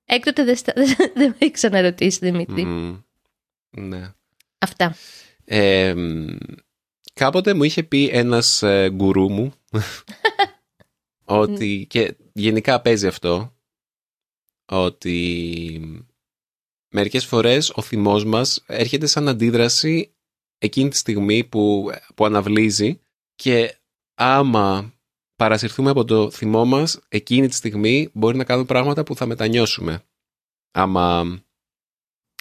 Έκτοτε 0.07 0.45
δεν, 0.45 0.57
στα... 0.57 0.73
δεν 1.16 1.29
με 1.29 1.37
έχει 1.38 1.51
ξαναρωτήσει, 1.51 2.19
Δημήτρη. 2.19 2.64
ναι. 3.71 4.12
Αυτά. 4.59 4.97
Ε, 5.45 5.95
κάποτε 7.12 7.55
μου 7.55 7.62
είχε 7.62 7.83
πει 7.83 8.09
ένας 8.12 8.62
ε, 8.62 8.90
γκουρού 8.90 9.31
μου 9.31 9.53
ότι 11.25 11.87
και 11.88 12.16
γενικά 12.33 12.81
παίζει 12.81 13.07
αυτό 13.07 13.57
ότι 14.66 16.07
μερικές 16.88 17.25
φορές 17.25 17.71
ο 17.71 17.83
θυμός 17.83 18.25
μας 18.25 18.64
έρχεται 18.66 19.07
σαν 19.07 19.29
αντίδραση 19.29 20.14
εκείνη 20.59 20.88
τη 20.88 20.97
στιγμή 20.97 21.45
που, 21.45 21.90
που 22.14 22.25
αναβλύζει 22.25 23.01
και 23.35 23.79
άμα 24.14 24.95
παρασυρθούμε 25.37 25.90
από 25.90 26.05
το 26.05 26.31
θυμό 26.31 26.64
μας 26.64 26.99
εκείνη 27.09 27.49
τη 27.49 27.55
στιγμή 27.55 28.11
μπορεί 28.12 28.37
να 28.37 28.44
κάνουμε 28.44 28.66
πράγματα 28.66 29.03
που 29.03 29.16
θα 29.16 29.27
μετανιώσουμε 29.27 30.03
άμα 30.72 31.38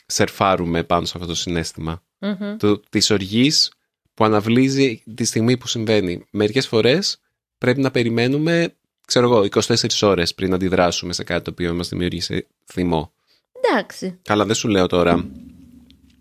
σερφάρουμε 0.05 0.83
πάνω 0.83 1.05
σε 1.05 1.13
αυτό 1.15 1.27
το 1.27 1.35
συνέστημα 1.35 2.03
Mm-hmm. 2.19 2.55
του, 2.59 2.83
της 2.89 3.09
οργής 3.09 3.71
που 4.13 4.25
αναβλύζει 4.25 5.03
τη 5.15 5.25
στιγμή 5.25 5.57
που 5.57 5.67
συμβαίνει. 5.67 6.25
Μερικές 6.29 6.67
φορές 6.67 7.21
πρέπει 7.57 7.81
να 7.81 7.91
περιμένουμε 7.91 8.75
ξέρω 9.05 9.25
εγώ, 9.25 9.47
24 9.51 9.87
ώρες 10.01 10.33
πριν 10.33 10.53
αντιδράσουμε 10.53 11.13
σε 11.13 11.23
κάτι 11.23 11.43
το 11.43 11.51
οποίο 11.51 11.73
μας 11.73 11.89
δημιουργήσει 11.89 12.47
θυμό. 12.65 13.13
Εντάξει. 13.51 14.19
Καλά, 14.21 14.45
δεν 14.45 14.55
σου 14.55 14.67
λέω 14.67 14.87
τώρα 14.87 15.29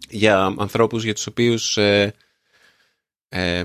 για 0.08 0.54
ανθρώπους 0.58 1.04
για 1.04 1.14
τους 1.14 1.26
οποίους 1.26 1.76
ε, 1.76 2.14
ε, 3.28 3.64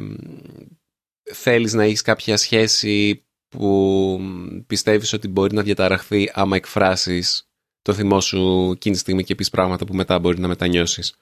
θέλεις 1.34 1.74
να 1.74 1.84
έχεις 1.84 2.02
κάποια 2.02 2.38
σχέση 2.38 3.24
που 3.48 4.20
πιστεύεις 4.68 5.14
ότι 5.14 5.28
μπορεί 5.28 5.54
να 5.54 5.64
διαταραχθεί 5.64 6.32
άμα 6.34 6.56
εκφράσεις 6.56 7.50
το 7.82 7.94
θυμό 7.94 8.22
σου 8.22 8.72
εκείνη 8.76 8.96
τη 8.96 9.02
στιγμή 9.02 9.24
και 9.24 9.36
πεις 9.36 9.50
πράγματα 9.50 9.86
που 9.86 9.96
μετά 9.96 10.20
μπορεί 10.20 10.40
να 10.40 10.48
μετανιώσεις. 10.48 11.16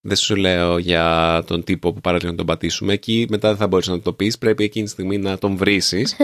Δεν 0.00 0.16
σου 0.16 0.36
λέω 0.36 0.78
για 0.78 1.42
τον 1.46 1.64
τύπο 1.64 1.92
που 1.92 2.00
παραλίγο 2.00 2.30
να 2.30 2.36
τον 2.36 2.46
πατήσουμε. 2.46 2.92
Εκεί 2.92 3.26
μετά 3.28 3.48
δεν 3.48 3.56
θα 3.56 3.66
μπορείς 3.66 3.86
να 3.86 4.00
το 4.00 4.12
πεις. 4.12 4.38
Πρέπει 4.38 4.64
εκείνη 4.64 4.84
τη 4.84 4.90
στιγμή 4.90 5.18
να 5.18 5.38
τον 5.38 5.56
βρίσεις. 5.56 6.16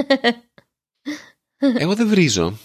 Εγώ 1.78 1.94
δεν 1.94 2.08
βρίζω. 2.08 2.58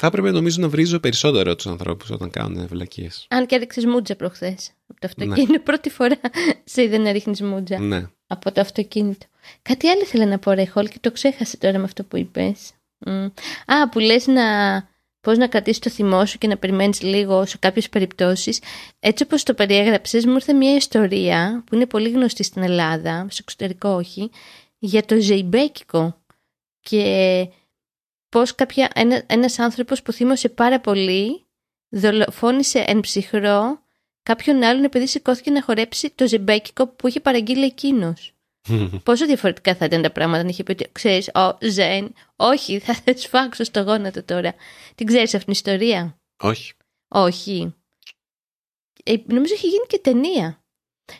Θα 0.00 0.06
έπρεπε 0.06 0.30
νομίζω 0.30 0.60
να 0.60 0.68
βρίζω 0.68 0.98
περισσότερο 0.98 1.54
τους 1.54 1.66
ανθρώπους 1.66 2.10
όταν 2.10 2.30
κάνουν 2.30 2.66
βλακίες. 2.66 3.26
Αν 3.30 3.46
και 3.46 3.54
έριξε 3.54 3.88
μούτζα 3.88 4.16
προχθές 4.16 4.70
από 4.86 5.00
το 5.00 5.06
αυτοκίνητο. 5.06 5.52
Ναι. 5.52 5.58
Πρώτη 5.68 5.90
φορά 5.90 6.20
σε 6.64 6.82
είδε 6.82 6.98
να 6.98 7.12
ρίχνεις 7.12 7.42
μούτζα. 7.42 7.78
Ναι. 7.78 8.06
Από 8.26 8.52
το 8.52 8.60
αυτοκίνητο. 8.60 9.26
Κάτι 9.62 9.88
άλλο 9.88 10.00
ήθελα 10.00 10.26
να 10.26 10.38
πω, 10.38 10.50
ρε 10.52 10.66
Χολ, 10.66 10.88
και 10.88 10.98
το 11.00 11.12
ξέχασε 11.12 11.56
τώρα 11.56 11.78
με 11.78 11.84
αυτό 11.84 12.04
που 12.04 12.16
είπες. 12.16 12.70
Α, 13.66 13.88
που 13.88 13.98
λες 13.98 14.26
να. 14.26 14.44
Πώς 15.20 15.38
να 15.38 15.46
κρατήσεις 15.46 15.78
το 15.78 15.90
θυμό 15.90 16.26
σου 16.26 16.38
και 16.38 16.46
να 16.46 16.56
περιμένεις 16.56 17.02
λίγο 17.02 17.46
σε 17.46 17.58
κάποιες 17.58 17.88
περιπτώσεις. 17.88 18.62
Έτσι 19.00 19.22
όπως 19.22 19.42
το 19.42 19.54
περιέγραψες, 19.54 20.26
μου 20.26 20.34
ήρθε 20.34 20.52
μια 20.52 20.74
ιστορία 20.74 21.62
που 21.66 21.74
είναι 21.74 21.86
πολύ 21.86 22.10
γνωστή 22.10 22.42
στην 22.42 22.62
Ελλάδα, 22.62 23.26
στο 23.28 23.38
εξωτερικό 23.40 23.88
όχι, 23.88 24.30
για 24.78 25.04
το 25.04 25.20
ζεϊμπέκικο. 25.20 26.16
Και 26.80 27.48
πώς 28.28 28.54
κάποια, 28.54 28.90
ένα, 28.94 29.22
ένας 29.26 29.58
άνθρωπος 29.58 30.02
που 30.02 30.12
θύμωσε 30.12 30.48
πάρα 30.48 30.80
πολύ 30.80 31.46
δολοφόνησε 31.88 32.84
εν 32.86 33.00
ψυχρό 33.00 33.82
κάποιον 34.22 34.62
άλλον 34.62 34.84
επειδή 34.84 35.06
σηκώθηκε 35.06 35.50
να 35.50 35.62
χορέψει 35.62 36.10
το 36.10 36.28
ζεμπέκικο 36.28 36.88
που 36.88 37.08
είχε 37.08 37.20
παραγγείλει 37.20 37.64
εκείνος. 37.64 38.32
Πόσο 39.04 39.26
διαφορετικά 39.26 39.74
θα 39.74 39.84
ήταν 39.84 40.02
τα 40.02 40.12
πράγματα 40.12 40.42
αν 40.42 40.48
είχε 40.48 40.62
πει 40.62 40.70
ότι 40.70 40.88
ξέρεις, 40.92 41.30
ο 41.34 41.56
Ζεν, 41.60 42.12
όχι, 42.36 42.78
θα 42.78 42.94
σφάξω 43.16 43.64
στο 43.64 43.80
γόνατο 43.80 44.22
τώρα. 44.22 44.54
Την 44.94 45.06
ξέρεις 45.06 45.34
αυτήν 45.34 45.40
την 45.44 45.52
ιστορία; 45.52 46.20
Όχι. 46.36 46.72
Όχι. 47.08 47.74
Ε, 49.04 49.14
νομίζω 49.26 49.54
έχει 49.54 49.66
γίνει 49.66 49.86
και 49.86 49.98
ταινία. 49.98 50.62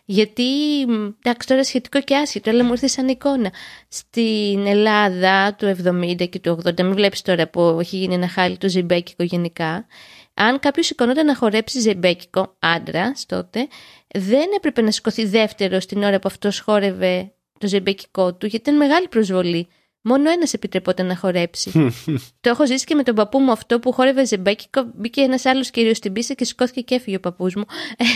Γιατί, 0.05 0.81
εντάξει 1.23 1.49
τώρα 1.49 1.65
σχετικό 1.65 2.01
και 2.01 2.17
άσχετο, 2.17 2.51
αλλά 2.51 2.65
μου 2.65 2.73
ήρθε 2.73 2.87
σαν 2.87 3.09
εικόνα. 3.09 3.53
Στην 3.89 4.67
Ελλάδα 4.67 5.55
του 5.55 5.77
70 5.85 6.29
και 6.29 6.39
του 6.39 6.59
80, 6.65 6.83
μην 6.83 6.95
βλέπεις 6.95 7.23
τώρα 7.23 7.49
που 7.49 7.77
έχει 7.81 7.97
γίνει 7.97 8.15
ένα 8.15 8.29
χάλι 8.29 8.57
του 8.59 8.69
ζεμπέκικο 8.69 9.23
γενικά, 9.23 9.87
αν 10.35 10.59
κάποιος 10.59 10.87
σηκωνόταν 10.87 11.27
να 11.27 11.37
χορέψει 11.37 11.81
ζεμπέκικο, 11.81 12.57
άντρα 12.59 13.13
τότε, 13.27 13.69
δεν 14.15 14.47
έπρεπε 14.57 14.83
να 14.83 14.91
σηκωθεί 14.91 15.27
δεύτερο 15.27 15.81
στην 15.81 16.03
ώρα 16.03 16.19
που 16.19 16.29
αυτός 16.29 16.61
χόρευε 16.61 17.33
το 17.59 17.67
ζεμπέκικο 17.67 18.35
του, 18.35 18.47
γιατί 18.47 18.71
ήταν 18.71 18.77
μεγάλη 18.77 19.09
προσβολή 19.09 19.69
Μόνο 20.03 20.31
ένας 20.31 20.53
επιτρεπόταν 20.53 21.07
να 21.07 21.17
χορέψει. 21.17 21.71
το 22.41 22.51
έχω 22.51 22.67
ζήσει 22.67 22.85
και 22.85 22.95
με 22.95 23.03
τον 23.03 23.15
παππού 23.15 23.39
μου 23.39 23.51
αυτό 23.51 23.79
που 23.79 23.93
χόρευε 23.93 24.27
ζεμπέκι. 24.27 24.67
Μπήκε 24.95 25.21
ένας 25.21 25.45
άλλος 25.45 25.71
κύριος 25.71 25.97
στην 25.97 26.13
πίστα 26.13 26.35
και 26.35 26.45
σηκώθηκε 26.45 26.81
και 26.81 26.95
έφυγε 26.95 27.17
ο 27.17 27.21
παππούς 27.21 27.55
μου. 27.55 27.65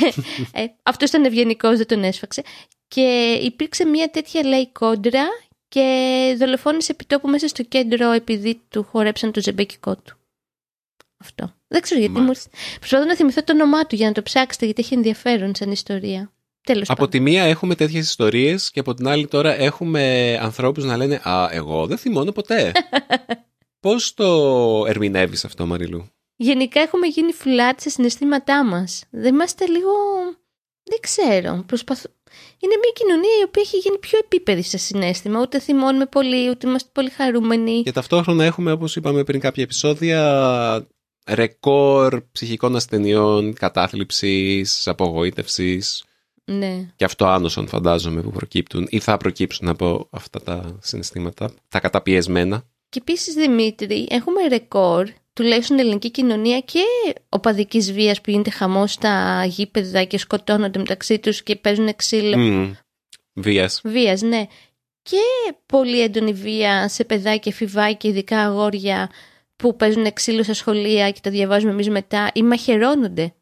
ε, 0.53 0.64
αυτός 0.83 1.09
ήταν 1.09 1.25
ευγενικός, 1.25 1.77
δεν 1.77 1.87
τον 1.87 2.05
έσφαξε. 2.05 2.42
Και 2.88 3.38
υπήρξε 3.42 3.85
μια 3.85 4.11
τέτοια 4.11 4.45
λέει 4.45 4.73
κόντρα 4.73 5.25
και 5.68 6.35
δολοφόνησε 6.38 6.92
επιτόπου 6.92 7.29
μέσα 7.29 7.49
στο 7.49 7.62
κέντρο 7.62 8.11
επειδή 8.11 8.61
του 8.68 8.83
χορέψαν 8.83 9.33
το 9.33 9.40
ζεμπέκικό 9.40 9.97
του. 9.97 10.16
Αυτό. 11.16 11.55
Δεν 11.68 11.81
ξέρω 11.81 12.01
γιατί 12.01 12.21
μου 12.21 12.33
Προσπαθώ 12.79 13.05
να 13.05 13.16
θυμηθώ 13.16 13.45
το 13.45 13.53
όνομά 13.53 13.87
του 13.87 13.95
για 13.95 14.07
να 14.07 14.12
το 14.12 14.23
ψάξετε 14.23 14.64
γιατί 14.64 14.81
έχει 14.81 14.95
ενδιαφέρον 14.95 15.55
σαν 15.55 15.71
ιστορία. 15.71 16.33
Τέλος 16.64 16.90
από 16.90 17.09
τη 17.09 17.20
μία 17.20 17.42
έχουμε 17.42 17.75
τέτοιες 17.75 18.05
ιστορίες 18.05 18.70
και 18.70 18.81
από 18.81 18.94
την 18.94 19.09
άλλη 19.09 19.27
τώρα 19.27 19.61
έχουμε 19.61 20.38
ανθρώπους 20.42 20.85
να 20.85 20.96
λένε 20.96 21.20
«Α, 21.22 21.48
εγώ 21.51 21.87
δεν 21.87 21.98
θυμώνω 21.98 22.33
ποτέ». 22.33 22.72
Πώς 23.81 24.14
το 24.14 24.85
ερμηνεύεις 24.87 25.44
αυτό, 25.44 25.66
Μαριλού; 25.66 26.11
Γενικά 26.37 26.81
έχουμε 26.81 27.07
γίνει 27.07 27.33
φουλάτ 27.33 27.81
σε 27.81 27.88
συναισθήματά 27.88 28.64
μας. 28.64 29.05
Δεν 29.11 29.35
είμαστε 29.35 29.66
λίγο... 29.66 29.90
Δεν 30.83 30.98
ξέρω. 31.01 31.62
Προσπαθώ... 31.66 32.09
Είναι 32.59 32.75
μια 32.81 32.90
κοινωνία 32.94 33.38
η 33.40 33.42
οποία 33.42 33.62
έχει 33.62 33.77
γίνει 33.77 33.98
πιο 33.98 34.18
επίπεδη 34.18 34.62
σε 34.62 34.79
συνέστημα. 34.79 35.40
Ούτε 35.40 35.59
θυμώνουμε 35.59 36.07
πολύ, 36.07 36.51
ούτε 36.51 36.68
είμαστε 36.68 36.88
πολύ 36.92 37.11
χαρούμενοι. 37.11 37.83
Και 37.83 37.92
ταυτόχρονα 37.92 38.44
έχουμε, 38.44 38.72
όπως 38.72 38.96
είπαμε 38.96 39.25
πριν 39.25 39.40
κάποια 39.40 39.62
επεισόδια, 39.62 40.87
ρεκόρ 41.29 42.22
ψυχικών 42.33 42.77
ασθενειών, 42.77 43.55
κατάθλιψης, 43.55 44.88
απογοήτευσης. 44.88 46.05
Ναι. 46.44 46.88
Και 46.96 47.05
αυτό 47.05 47.26
άνοσον 47.26 47.68
φαντάζομαι 47.68 48.22
που 48.22 48.31
προκύπτουν 48.31 48.87
ή 48.90 48.98
θα 48.98 49.16
προκύψουν 49.16 49.68
από 49.68 50.09
αυτά 50.11 50.42
τα 50.42 50.78
συναισθήματα, 50.81 51.55
τα 51.68 51.81
καταπιεσμένα. 51.81 52.64
Και 52.88 52.98
επίσης 53.02 53.35
Δημήτρη, 53.35 54.07
έχουμε 54.11 54.46
ρεκόρ, 54.48 55.09
τουλάχιστον 55.33 55.78
ελληνική 55.78 56.11
κοινωνία 56.11 56.61
και 56.61 56.83
οπαδικής 57.28 57.92
βίας 57.92 58.20
που 58.20 58.31
γίνεται 58.31 58.50
χαμό 58.50 58.87
στα 58.87 59.44
γήπεδα 59.44 60.05
και 60.05 60.18
σκοτώνονται 60.18 60.78
μεταξύ 60.78 61.18
τους 61.18 61.42
και 61.42 61.57
παίζουν 61.57 61.96
ξύλο. 61.96 62.37
Mm. 62.38 62.72
Βίας. 63.33 63.81
Βίας, 63.85 64.22
ναι. 64.22 64.46
Και 65.02 65.18
πολύ 65.66 66.00
έντονη 66.00 66.33
βία 66.33 66.88
σε 66.88 67.05
παιδάκια, 67.05 67.52
φιβάκια, 67.52 68.11
ειδικά 68.11 68.40
αγόρια 68.40 69.11
που 69.57 69.76
παίζουν 69.76 70.12
ξύλο 70.12 70.42
στα 70.42 70.55
σχολεία 70.55 71.11
και 71.11 71.20
τα 71.22 71.31
διαβάζουμε 71.31 71.72
εμείς 71.72 71.88
μετά 71.88 72.31
ή 72.35 72.42
μαχαιρώνονται. 72.42 73.35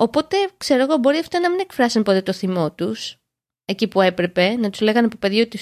Οπότε, 0.00 0.36
ξέρω 0.56 0.82
εγώ, 0.82 0.96
μπορεί 0.96 1.18
αυτά 1.18 1.40
να 1.40 1.50
μην 1.50 1.60
εκφράσουν 1.60 2.02
ποτέ 2.02 2.22
το 2.22 2.32
θυμό 2.32 2.72
τους 2.72 3.16
εκεί 3.64 3.88
που 3.88 4.00
έπρεπε, 4.00 4.56
να 4.56 4.70
τους 4.70 4.80
λέγανε 4.80 5.06
από 5.06 5.16
παιδί 5.16 5.40
ότι 5.40 5.58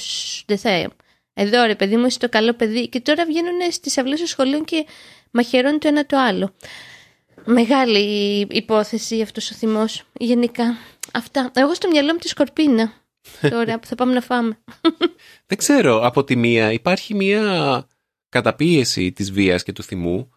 δεν 0.47 0.59
θα. 0.59 0.91
Εδώ 1.35 1.65
ρε 1.65 1.75
παιδί 1.75 1.97
μου, 1.97 2.07
είσαι 2.07 2.19
το 2.19 2.29
καλό 2.29 2.53
παιδί. 2.55 2.89
Και 2.89 3.01
τώρα 3.01 3.25
βγαίνουν 3.25 3.73
στις 3.73 3.99
αυλές 3.99 4.19
των 4.19 4.27
σχολείων 4.27 4.65
και 4.65 4.87
μαχαιρώνουν 5.31 5.79
το 5.79 5.89
ένα 5.89 6.07
το 6.07 6.19
άλλο. 6.19 6.55
Μεγάλη 7.45 8.01
υπόθεση 8.51 9.21
αυτός 9.21 9.51
ο 9.51 9.55
θυμός. 9.55 10.05
Γενικά. 10.13 10.77
Αυτά. 11.13 11.51
Εγώ 11.55 11.75
στο 11.75 11.89
μυαλό 11.89 12.13
μου 12.13 12.19
τη 12.19 12.29
σκορπίνα. 12.29 12.93
Τώρα 13.41 13.79
που 13.79 13.87
θα 13.87 13.95
πάμε 13.95 14.13
να 14.13 14.21
φάμε. 14.21 14.59
Δεν 15.49 15.59
ξέρω. 15.59 16.07
Από 16.07 16.25
τη 16.25 16.37
μία 16.37 16.73
υπάρχει 16.73 17.15
μία 17.15 17.87
καταπίεση 18.29 19.13
της 19.13 19.33
βίας 19.33 19.63
και 19.63 19.73
του 19.73 19.83
θυμού 19.83 20.31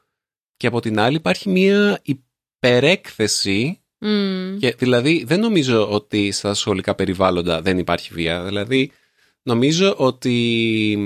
και 0.57 0.67
από 0.67 0.79
την 0.79 0.99
άλλη 0.99 1.15
υπάρχει 1.15 1.49
μία 1.49 2.01
υπερέκθεση 2.03 3.80
και 4.59 4.75
δηλαδή 4.77 5.23
δεν 5.27 5.39
νομίζω 5.39 5.91
ότι 5.91 6.31
στα 6.31 6.53
σχολικά 6.53 6.95
περιβάλλοντα 6.95 7.61
δεν 7.61 7.77
υπάρχει 7.77 8.13
βία. 8.13 8.43
Δηλαδή 8.43 8.91
νομίζω 9.43 9.95
ότι 9.97 10.97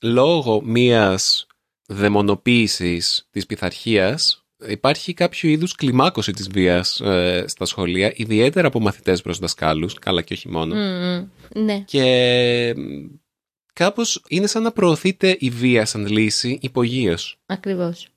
λόγω 0.00 0.62
μίας 0.64 1.46
δαιμονοποίησης 1.86 3.28
της 3.30 3.46
πειθαρχίας 3.46 4.44
υπάρχει 4.66 5.14
κάποιο 5.14 5.48
είδους 5.48 5.74
κλιμάκωση 5.74 6.32
της 6.32 6.48
βίας 6.48 7.00
ε, 7.00 7.44
στα 7.46 7.64
σχολεία, 7.64 8.12
ιδιαίτερα 8.16 8.66
από 8.66 8.80
μαθητές 8.80 9.22
προς 9.22 9.38
δασκάλους, 9.38 9.94
καλά 9.94 10.22
και 10.22 10.34
όχι 10.34 10.48
μόνο. 10.48 10.74
ναι. 11.54 11.80
Και 11.80 12.74
κάπως 13.72 14.22
είναι 14.28 14.46
σαν 14.46 14.62
να 14.62 14.72
προωθείται 14.72 15.36
η 15.38 15.50
βία 15.50 15.86
σαν 15.86 16.06
λύση 16.06 16.58
υπογείως. 16.62 17.38
Ακριβώς. 17.46 18.08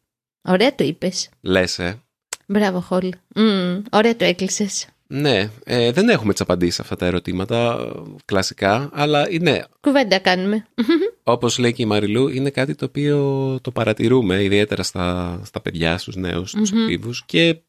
Ωραία 0.42 0.76
το 0.76 0.84
είπες. 0.84 1.30
Λες, 1.42 1.80
ε. 1.80 2.02
Μπράβο, 2.48 2.80
Χόλ. 2.80 3.12
Mm, 3.36 3.82
ωραία 3.92 4.16
το 4.16 4.26
έκλεισες. 4.26 4.88
Ναι, 5.08 5.50
ε, 5.64 5.92
δεν 5.92 6.10
έχουμε 6.10 6.32
τις 6.32 6.42
απαντήσεις 6.42 6.76
σε 6.76 6.82
αυτά 6.82 6.96
τα 6.96 7.06
ερωτήματα 7.06 7.78
κλασικά, 8.26 8.90
αλλά 8.94 9.32
είναι. 9.32 9.66
Κουβέντα 9.80 10.20
κάνουμε. 10.20 10.68
Όπως 11.24 11.58
λέει 11.58 11.74
και 11.74 11.82
η 11.82 11.86
Μαριλού, 11.86 12.28
είναι 12.28 12.50
κάτι 12.50 12.76
το 12.76 12.86
οποίο 12.86 13.60
το 13.62 13.72
παρατηρούμε 13.72 14.44
ιδιαίτερα 14.44 14.84
στα, 14.84 15.40
στα 15.46 15.62
παιδιά, 15.62 15.98
στους 15.98 16.16
νέους, 16.16 16.50
στους 16.50 16.72
mm-hmm. 16.74 17.12
Και 17.26 17.62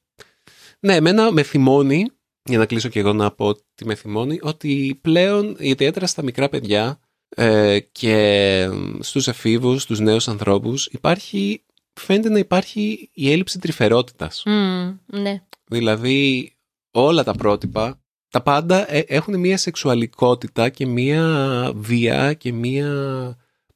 ναι, 0.80 0.94
εμένα 0.94 1.32
με 1.32 1.42
θυμώνει, 1.42 2.10
για 2.42 2.58
να 2.58 2.66
κλείσω 2.66 2.88
και 2.88 2.98
εγώ 2.98 3.12
να 3.12 3.30
πω 3.30 3.46
ότι 3.46 3.84
με 3.84 3.94
θυμώνει, 3.94 4.38
ότι 4.42 4.98
πλέον 5.00 5.56
ιδιαίτερα 5.58 6.06
στα 6.06 6.22
μικρά 6.22 6.48
παιδιά 6.48 7.00
ε, 7.28 7.78
και 7.92 8.68
στους 9.00 9.28
εφήβους, 9.28 9.82
στους 9.82 10.00
νέους 10.00 10.28
ανθρώπους 10.28 10.86
υπάρχει 10.86 11.62
φαίνεται 11.98 12.28
να 12.28 12.38
υπάρχει 12.38 13.10
η 13.12 13.32
έλλειψη 13.32 13.58
τρυφερότητας. 13.58 14.42
ναι. 15.06 15.42
Δηλαδή 15.66 16.52
όλα 16.90 17.24
τα 17.24 17.32
πρότυπα, 17.32 18.00
τα 18.30 18.42
πάντα 18.42 18.94
ε, 18.94 19.04
έχουν 19.06 19.38
μια 19.40 19.56
σεξουαλικότητα 19.56 20.68
και 20.68 20.86
μια 20.86 21.72
βία 21.74 22.32
και 22.32 22.52
μια 22.52 22.92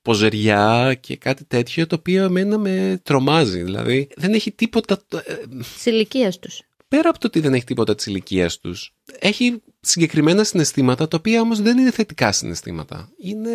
ποζεριά 0.03 0.95
και 1.01 1.17
κάτι 1.17 1.45
τέτοιο 1.45 1.87
το 1.87 1.97
οποίο 1.99 2.25
εμένα 2.25 2.59
με 2.59 3.01
τρομάζει. 3.03 3.63
Δηλαδή 3.63 4.09
δεν 4.17 4.35
έχει 4.35 4.53
τίποτα... 4.53 4.99
Ε, 5.11 5.35
της 5.75 5.87
ηλικίας 5.87 6.39
τους. 6.39 6.63
Πέρα 6.89 7.09
από 7.09 7.19
το 7.19 7.27
ότι 7.27 7.41
δεν 7.41 7.55
έχει 7.55 7.65
τίποτα 7.65 7.95
της 7.95 8.07
ηλικίας 8.07 8.59
τους, 8.59 8.95
έχει 9.19 9.63
συγκεκριμένα 9.81 10.45
συναισθήματα 10.45 11.09
τα 11.09 11.17
οποία 11.17 11.41
όμως 11.41 11.61
δεν 11.61 11.79
είναι 11.79 11.91
θετικά 11.91 12.33
συναισθήματα. 12.33 13.13
Είναι 13.17 13.51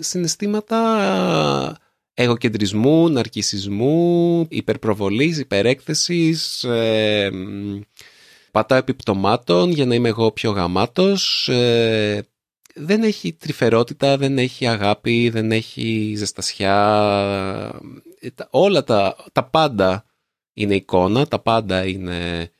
συναισθήματα 0.00 1.78
εγωκεντρισμού, 2.14 3.08
ναρκισισμού, 3.08 4.46
υπερπροβολής, 4.48 5.38
υπερέκθεσης, 5.38 6.64
ε, 6.64 7.30
πατάω 8.50 8.78
επιπτωμάτων 8.78 9.70
για 9.70 9.86
να 9.86 9.94
είμαι 9.94 10.08
εγώ 10.08 10.32
πιο 10.32 10.50
γαμάτος, 10.50 11.48
ε, 11.48 12.26
δεν 12.74 13.02
έχει 13.02 13.32
τρυφερότητα, 13.32 14.16
δεν 14.16 14.38
έχει 14.38 14.66
αγάπη, 14.66 15.28
δεν 15.28 15.52
έχει 15.52 16.14
ζεστασιά, 16.16 16.76
ε, 18.20 18.28
όλα 18.50 18.84
τα, 18.84 19.16
τα 19.32 19.44
πάντα 19.44 20.04
είναι 20.52 20.74
εικόνα, 20.74 21.26
τα 21.26 21.38
πάντα 21.38 21.86
είναι 21.86 22.50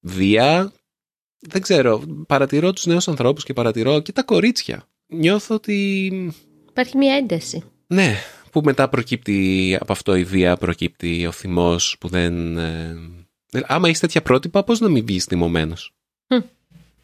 βία. 0.00 0.72
Δεν 1.38 1.62
ξέρω, 1.62 2.02
παρατηρώ 2.26 2.72
τους 2.72 2.86
νέους 2.86 3.08
ανθρώπους 3.08 3.44
και 3.44 3.52
παρατηρώ 3.52 4.00
και 4.00 4.12
τα 4.12 4.22
κορίτσια. 4.22 4.88
Νιώθω 5.06 5.54
ότι... 5.54 6.06
Υπάρχει 6.68 6.96
μια 6.96 7.14
ένταση. 7.14 7.62
Ναι, 7.86 8.16
που 8.50 8.60
μετά 8.64 8.88
προκύπτει 8.88 9.76
από 9.80 9.92
αυτό 9.92 10.14
η 10.14 10.24
βία, 10.24 10.56
προκύπτει 10.56 11.26
ο 11.26 11.32
θυμός 11.32 11.96
που 12.00 12.08
δεν... 12.08 12.58
Ε, 12.58 12.96
άμα 13.62 13.88
έχεις 13.88 14.00
τέτοια 14.00 14.22
πρότυπα, 14.22 14.64
πώς 14.64 14.80
να 14.80 14.88
μην 14.88 15.06
βγεις 15.06 15.24
θυμωμένος; 15.24 15.94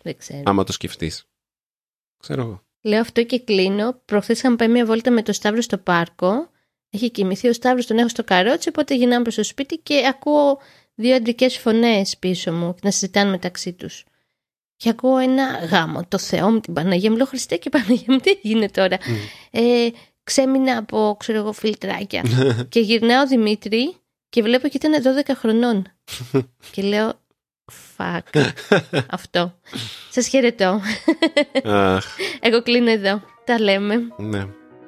Δεν 0.02 0.16
ξέρω. 0.16 0.42
Άμα 0.44 0.64
το 0.64 0.72
σκεφτείς. 0.72 1.26
Ξέρω 2.18 2.42
εγώ. 2.42 2.64
Λέω 2.80 3.00
αυτό 3.00 3.22
και 3.24 3.40
κλείνω. 3.40 4.00
Προχθές 4.04 4.38
είχαμε 4.38 4.56
πάει 4.56 4.68
μια 4.68 4.84
βόλτα 4.84 5.10
με 5.10 5.22
το 5.22 5.32
Σταύρο 5.32 5.60
στο 5.60 5.78
πάρκο. 5.78 6.50
Έχει 6.90 7.10
κοιμηθεί 7.10 7.48
ο 7.48 7.52
Σταύρος, 7.52 7.86
τον 7.86 7.98
έχω 7.98 8.08
στο 8.08 8.24
καρότσι. 8.24 8.68
Οπότε 8.68 8.94
γυρνάμε 8.94 9.22
προς 9.22 9.34
το 9.34 9.44
σπίτι 9.44 9.76
και 9.76 10.02
ακούω 10.08 10.58
δύο 10.94 11.16
αντρικές 11.16 11.58
φωνές 11.58 12.16
πίσω 12.18 12.52
μου 12.52 12.74
να 12.82 12.90
συζητάνε 12.90 13.30
μεταξύ 13.30 13.72
τους. 13.72 14.04
Και 14.76 14.88
ακούω 14.88 15.18
ένα 15.18 15.64
γάμο. 15.70 16.04
Το 16.08 16.18
Θεό 16.18 16.50
μου, 16.50 16.60
την 16.60 16.72
Παναγία 16.72 17.10
μου. 17.10 17.16
Λέω 17.16 17.26
Χριστέ 17.26 17.56
και 17.56 17.70
Παναγία 17.70 18.04
μου, 18.06 18.18
τι 18.18 18.38
γίνεται 18.42 18.80
τώρα. 18.80 18.98
Ε, 19.50 19.88
ξέμεινα 20.26 20.76
από, 20.76 21.16
ξέρω 21.18 21.38
εγώ, 21.38 21.52
φιλτράκια. 21.52 22.22
και 22.68 22.80
γυρνάω 22.80 23.22
ο 23.22 23.26
Δημήτρη 23.26 23.94
και 24.28 24.42
βλέπω 24.42 24.68
και 24.68 24.76
ήταν 24.76 25.02
12 25.26 25.30
χρονών. 25.36 25.84
και 26.72 26.82
λέω, 26.82 27.12
fuck, 27.96 28.42
αυτό. 29.10 29.58
Σας 30.10 30.28
χαιρετώ. 30.28 30.80
Εγώ 32.40 32.62
κλείνω 32.62 32.90
εδώ. 32.90 33.22
Τα 33.44 33.60
λέμε. 33.60 33.94
Ναι. 34.16 34.46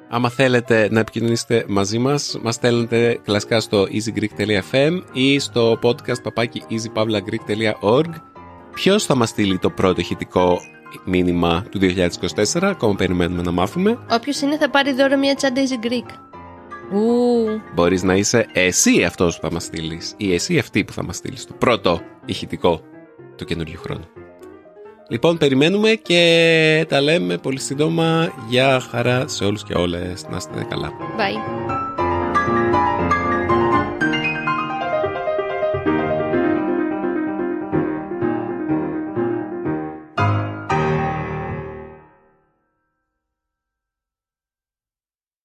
Άμα 0.09 0.29
θέλετε 0.29 0.87
να 0.91 0.99
επικοινωνήσετε 0.99 1.65
μαζί 1.67 1.97
μας, 1.97 2.39
μας 2.41 2.55
στέλνετε 2.55 3.19
κλασικά 3.23 3.59
στο 3.59 3.83
easygreek.fm 3.83 5.01
ή 5.13 5.39
στο 5.39 5.79
podcast 5.81 6.21
papaki 6.23 6.57
easypavlagreek.org 6.69 8.09
Ποιος 8.73 9.05
θα 9.05 9.15
μας 9.15 9.29
στείλει 9.29 9.59
το 9.59 9.69
πρώτο 9.69 10.01
ηχητικό 10.01 10.59
μήνυμα 11.03 11.65
του 11.71 11.79
2024. 11.79 12.61
Ακόμα 12.61 12.95
περιμένουμε 12.95 13.41
να 13.41 13.51
μάθουμε. 13.51 13.97
Όποιος 14.11 14.41
είναι 14.41 14.57
θα 14.57 14.69
πάρει 14.69 14.93
δώρο 14.93 15.17
μια 15.17 15.35
τσάντα 15.35 15.61
Easy 15.61 15.85
Greek. 15.85 16.11
Μπορεί 16.91 17.61
Μπορείς 17.73 18.03
να 18.03 18.15
είσαι 18.15 18.47
εσύ 18.53 19.03
αυτός 19.03 19.39
που 19.39 19.41
θα 19.47 19.51
μας 19.51 19.63
στείλεις 19.63 20.13
ή 20.17 20.33
εσύ 20.33 20.57
αυτή 20.57 20.83
που 20.83 20.93
θα 20.93 21.03
μας 21.03 21.15
στείλεις 21.15 21.45
το 21.45 21.53
πρώτο 21.57 22.01
ηχητικό 22.25 22.81
του 23.35 23.45
καινούριου 23.45 23.79
χρόνου. 23.79 24.05
Λοιπόν, 25.09 25.37
περιμένουμε 25.37 25.89
και 25.89 26.85
τα 26.89 27.01
λέμε 27.01 27.37
πολύ 27.37 27.59
σύντομα. 27.59 28.33
Γεια 28.49 28.79
χαρά 28.79 29.27
σε 29.27 29.45
όλους 29.45 29.63
και 29.63 29.73
όλες. 29.73 30.25
Να 30.29 30.37
είστε 30.37 30.65
καλά. 30.69 30.91
Bye. 31.17 32.08